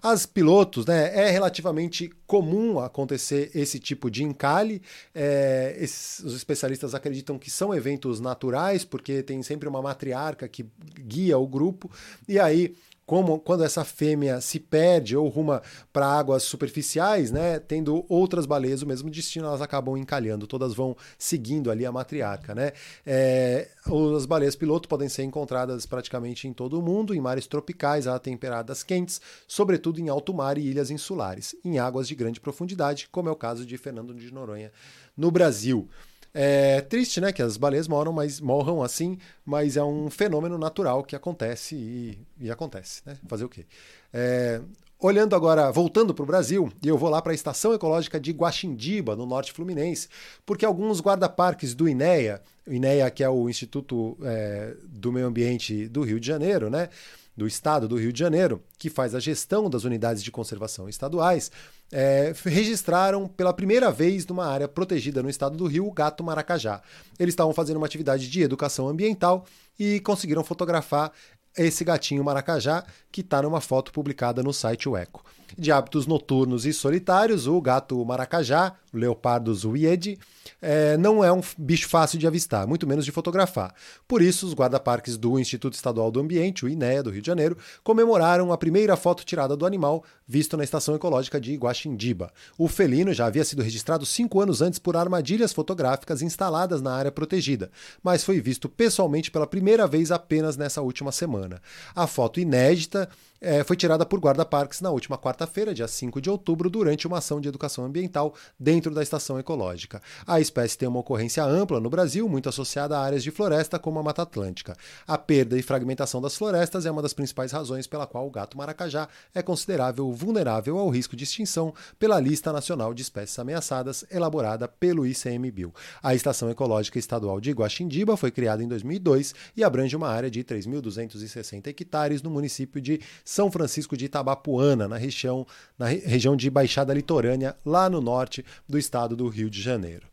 As 0.00 0.24
pilotos, 0.24 0.86
né, 0.86 1.14
é 1.14 1.30
relativamente 1.30 2.10
comum 2.26 2.80
acontecer 2.80 3.50
esse 3.54 3.78
tipo 3.78 4.10
de 4.10 4.24
encalhe. 4.24 4.80
É, 5.14 5.76
esses, 5.78 6.20
os 6.20 6.34
especialistas 6.34 6.94
acreditam 6.94 7.38
que 7.38 7.50
são 7.50 7.74
eventos 7.74 8.20
naturais, 8.20 8.86
porque 8.86 9.22
tem 9.22 9.42
sempre 9.42 9.68
uma 9.68 9.82
matriarca 9.82 10.48
que 10.48 10.64
guia 10.98 11.36
o 11.36 11.46
grupo, 11.46 11.90
e 12.26 12.38
aí 12.38 12.74
como 13.12 13.38
quando 13.38 13.62
essa 13.62 13.84
fêmea 13.84 14.40
se 14.40 14.58
perde 14.58 15.14
ou 15.14 15.28
ruma 15.28 15.60
para 15.92 16.06
águas 16.06 16.44
superficiais, 16.44 17.30
né, 17.30 17.58
tendo 17.58 18.06
outras 18.08 18.46
baleias 18.46 18.80
o 18.80 18.86
mesmo 18.86 19.10
destino, 19.10 19.48
elas 19.48 19.60
acabam 19.60 19.98
encalhando, 19.98 20.46
todas 20.46 20.72
vão 20.72 20.96
seguindo 21.18 21.70
ali 21.70 21.84
a 21.84 21.92
matriarca, 21.92 22.54
né? 22.54 22.72
É, 23.04 23.68
as 24.16 24.24
baleias 24.24 24.56
piloto 24.56 24.88
podem 24.88 25.10
ser 25.10 25.24
encontradas 25.24 25.84
praticamente 25.84 26.48
em 26.48 26.54
todo 26.54 26.78
o 26.78 26.82
mundo, 26.82 27.14
em 27.14 27.20
mares 27.20 27.46
tropicais 27.46 28.06
a 28.06 28.18
temperadas 28.18 28.82
quentes, 28.82 29.20
sobretudo 29.46 30.00
em 30.00 30.08
alto 30.08 30.32
mar 30.32 30.56
e 30.56 30.66
ilhas 30.66 30.90
insulares, 30.90 31.54
em 31.62 31.78
águas 31.78 32.08
de 32.08 32.14
grande 32.14 32.40
profundidade, 32.40 33.10
como 33.12 33.28
é 33.28 33.32
o 33.32 33.36
caso 33.36 33.66
de 33.66 33.76
Fernando 33.76 34.14
de 34.14 34.32
Noronha 34.32 34.72
no 35.14 35.30
Brasil. 35.30 35.86
É 36.34 36.80
triste, 36.80 37.20
né, 37.20 37.30
que 37.30 37.42
as 37.42 37.58
baleias 37.58 37.86
moram, 37.86 38.10
mas 38.10 38.40
morram 38.40 38.82
assim, 38.82 39.18
mas 39.44 39.76
é 39.76 39.84
um 39.84 40.08
fenômeno 40.08 40.56
natural 40.56 41.04
que 41.04 41.14
acontece 41.14 41.74
e, 41.76 42.18
e 42.40 42.50
acontece, 42.50 43.02
né? 43.04 43.18
Fazer 43.28 43.44
o 43.44 43.50
quê? 43.50 43.66
É, 44.12 44.62
olhando 44.98 45.36
agora, 45.36 45.70
voltando 45.70 46.14
para 46.14 46.22
o 46.22 46.26
Brasil, 46.26 46.72
e 46.82 46.88
eu 46.88 46.96
vou 46.96 47.10
lá 47.10 47.20
para 47.20 47.32
a 47.32 47.34
Estação 47.34 47.74
Ecológica 47.74 48.18
de 48.18 48.32
Guaxindiba, 48.32 49.14
no 49.14 49.26
norte 49.26 49.52
fluminense, 49.52 50.08
porque 50.46 50.64
alguns 50.64 51.02
guarda-parques 51.02 51.74
do 51.74 51.86
INEA, 51.86 52.40
o 52.66 52.72
INEA 52.72 53.10
que 53.10 53.22
é 53.22 53.28
o 53.28 53.50
Instituto 53.50 54.16
é, 54.22 54.74
do 54.88 55.12
Meio 55.12 55.26
Ambiente 55.26 55.86
do 55.88 56.02
Rio 56.02 56.18
de 56.18 56.26
Janeiro, 56.26 56.70
né? 56.70 56.88
do 57.36 57.46
Estado 57.46 57.88
do 57.88 57.96
Rio 57.96 58.12
de 58.12 58.18
Janeiro, 58.18 58.62
que 58.78 58.90
faz 58.90 59.14
a 59.14 59.20
gestão 59.20 59.68
das 59.68 59.84
unidades 59.84 60.22
de 60.22 60.30
conservação 60.30 60.88
estaduais, 60.88 61.50
é, 61.92 62.32
registraram 62.44 63.28
pela 63.28 63.52
primeira 63.52 63.92
vez 63.92 64.26
numa 64.26 64.46
área 64.46 64.66
protegida 64.66 65.22
no 65.22 65.28
estado 65.28 65.56
do 65.56 65.66
Rio 65.66 65.86
o 65.86 65.92
gato 65.92 66.24
maracajá. 66.24 66.80
Eles 67.18 67.32
estavam 67.32 67.52
fazendo 67.52 67.76
uma 67.76 67.86
atividade 67.86 68.28
de 68.28 68.42
educação 68.42 68.88
ambiental 68.88 69.44
e 69.78 70.00
conseguiram 70.00 70.42
fotografar 70.42 71.12
esse 71.56 71.84
gatinho 71.84 72.24
maracajá 72.24 72.82
que 73.10 73.20
está 73.20 73.42
numa 73.42 73.60
foto 73.60 73.92
publicada 73.92 74.42
no 74.42 74.54
site 74.54 74.88
O 74.88 74.96
Eco. 74.96 75.22
De 75.56 75.70
hábitos 75.70 76.06
noturnos 76.06 76.66
e 76.66 76.72
solitários, 76.72 77.46
o 77.46 77.60
gato 77.60 78.04
maracajá, 78.04 78.74
o 78.92 78.96
Leopardus 78.96 79.64
wiedi, 79.64 80.18
é, 80.60 80.96
não 80.96 81.24
é 81.24 81.32
um 81.32 81.40
bicho 81.56 81.88
fácil 81.88 82.18
de 82.18 82.26
avistar, 82.26 82.66
muito 82.66 82.86
menos 82.86 83.04
de 83.04 83.12
fotografar. 83.12 83.74
Por 84.06 84.20
isso, 84.20 84.46
os 84.46 84.54
guarda-parques 84.54 85.16
do 85.16 85.38
Instituto 85.38 85.74
Estadual 85.74 86.10
do 86.10 86.20
Ambiente, 86.20 86.64
o 86.64 86.68
INEA, 86.68 87.02
do 87.02 87.10
Rio 87.10 87.22
de 87.22 87.26
Janeiro, 87.26 87.56
comemoraram 87.82 88.52
a 88.52 88.58
primeira 88.58 88.96
foto 88.96 89.24
tirada 89.24 89.56
do 89.56 89.66
animal 89.66 90.04
visto 90.26 90.56
na 90.56 90.64
Estação 90.64 90.94
Ecológica 90.94 91.40
de 91.40 91.54
Guaxindiba. 91.56 92.32
O 92.56 92.68
felino 92.68 93.12
já 93.12 93.26
havia 93.26 93.44
sido 93.44 93.62
registrado 93.62 94.06
cinco 94.06 94.40
anos 94.40 94.62
antes 94.62 94.78
por 94.78 94.96
armadilhas 94.96 95.52
fotográficas 95.52 96.22
instaladas 96.22 96.80
na 96.80 96.94
área 96.94 97.12
protegida, 97.12 97.70
mas 98.02 98.24
foi 98.24 98.40
visto 98.40 98.68
pessoalmente 98.68 99.30
pela 99.30 99.46
primeira 99.46 99.86
vez 99.86 100.10
apenas 100.10 100.56
nessa 100.56 100.80
última 100.80 101.12
semana. 101.12 101.60
A 101.94 102.06
foto 102.06 102.40
inédita 102.40 103.08
é, 103.42 103.64
foi 103.64 103.76
tirada 103.76 104.06
por 104.06 104.20
guarda-parques 104.20 104.80
na 104.80 104.90
última 104.90 105.18
quarta-feira, 105.18 105.74
dia 105.74 105.88
5 105.88 106.20
de 106.20 106.30
outubro, 106.30 106.70
durante 106.70 107.08
uma 107.08 107.18
ação 107.18 107.40
de 107.40 107.48
educação 107.48 107.84
ambiental 107.84 108.34
dentro 108.58 108.94
da 108.94 109.02
estação 109.02 109.36
ecológica. 109.38 110.00
A 110.24 110.40
espécie 110.40 110.78
tem 110.78 110.88
uma 110.88 111.00
ocorrência 111.00 111.44
ampla 111.44 111.80
no 111.80 111.90
Brasil, 111.90 112.28
muito 112.28 112.48
associada 112.48 112.96
a 112.96 113.02
áreas 113.02 113.24
de 113.24 113.32
floresta 113.32 113.80
como 113.80 113.98
a 113.98 114.02
Mata 114.02 114.22
Atlântica. 114.22 114.76
A 115.06 115.18
perda 115.18 115.58
e 115.58 115.62
fragmentação 115.62 116.20
das 116.20 116.36
florestas 116.36 116.86
é 116.86 116.90
uma 116.90 117.02
das 117.02 117.12
principais 117.12 117.50
razões 117.50 117.88
pela 117.88 118.06
qual 118.06 118.26
o 118.28 118.30
gato 118.30 118.56
maracajá 118.56 119.08
é 119.34 119.42
considerável 119.42 120.12
vulnerável 120.12 120.78
ao 120.78 120.88
risco 120.88 121.16
de 121.16 121.24
extinção 121.24 121.74
pela 121.98 122.20
Lista 122.20 122.52
Nacional 122.52 122.94
de 122.94 123.02
Espécies 123.02 123.38
Ameaçadas, 123.40 124.04
elaborada 124.08 124.68
pelo 124.68 125.04
ICMBio. 125.04 125.74
A 126.00 126.14
Estação 126.14 126.48
Ecológica 126.48 126.98
Estadual 126.98 127.40
de 127.40 127.50
Guaxindiba 127.50 128.16
foi 128.16 128.30
criada 128.30 128.62
em 128.62 128.68
2002 128.68 129.34
e 129.56 129.64
abrange 129.64 129.96
uma 129.96 130.08
área 130.08 130.30
de 130.30 130.44
3.260 130.44 131.66
hectares 131.66 132.22
no 132.22 132.30
município 132.30 132.80
de 132.80 133.00
são 133.32 133.50
Francisco 133.50 133.96
de 133.96 134.04
Itabapuana, 134.04 134.86
na 134.86 134.98
região, 134.98 135.46
na 135.78 135.86
região 135.86 136.36
de 136.36 136.50
Baixada 136.50 136.92
Litorânea, 136.92 137.56
lá 137.64 137.88
no 137.88 137.98
norte 137.98 138.44
do 138.68 138.78
estado 138.78 139.16
do 139.16 139.26
Rio 139.26 139.48
de 139.48 139.62
Janeiro. 139.62 140.06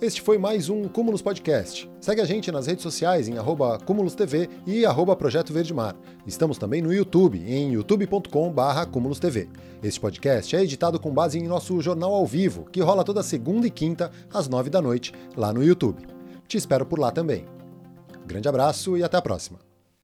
Este 0.00 0.22
foi 0.22 0.38
mais 0.38 0.68
um 0.68 0.86
Cúmulos 0.86 1.20
Podcast. 1.20 1.90
Segue 2.00 2.20
a 2.20 2.24
gente 2.24 2.52
nas 2.52 2.68
redes 2.68 2.84
sociais 2.84 3.26
em 3.26 3.36
arroba 3.36 3.80
Cúmulos 3.80 4.14
TV 4.14 4.48
e 4.64 4.86
arroba 4.86 5.16
Projeto 5.16 5.52
Mar. 5.74 5.96
Estamos 6.24 6.56
também 6.56 6.80
no 6.80 6.94
YouTube, 6.94 7.42
em 7.44 7.72
youtube.com.br 7.72 8.86
Cúmulos 8.92 9.18
TV. 9.18 9.48
Este 9.82 9.98
podcast 9.98 10.54
é 10.54 10.62
editado 10.62 11.00
com 11.00 11.12
base 11.12 11.36
em 11.36 11.48
nosso 11.48 11.80
jornal 11.80 12.14
ao 12.14 12.24
vivo, 12.24 12.66
que 12.70 12.80
rola 12.80 13.02
toda 13.02 13.24
segunda 13.24 13.66
e 13.66 13.70
quinta, 13.72 14.12
às 14.32 14.48
nove 14.48 14.70
da 14.70 14.80
noite, 14.80 15.12
lá 15.36 15.52
no 15.52 15.64
YouTube. 15.64 16.00
Te 16.46 16.56
espero 16.56 16.86
por 16.86 17.00
lá 17.00 17.10
também. 17.10 17.44
Grande 18.24 18.48
abraço 18.48 18.96
e 18.96 19.02
até 19.02 19.16
a 19.16 19.22
próxima. 19.22 19.67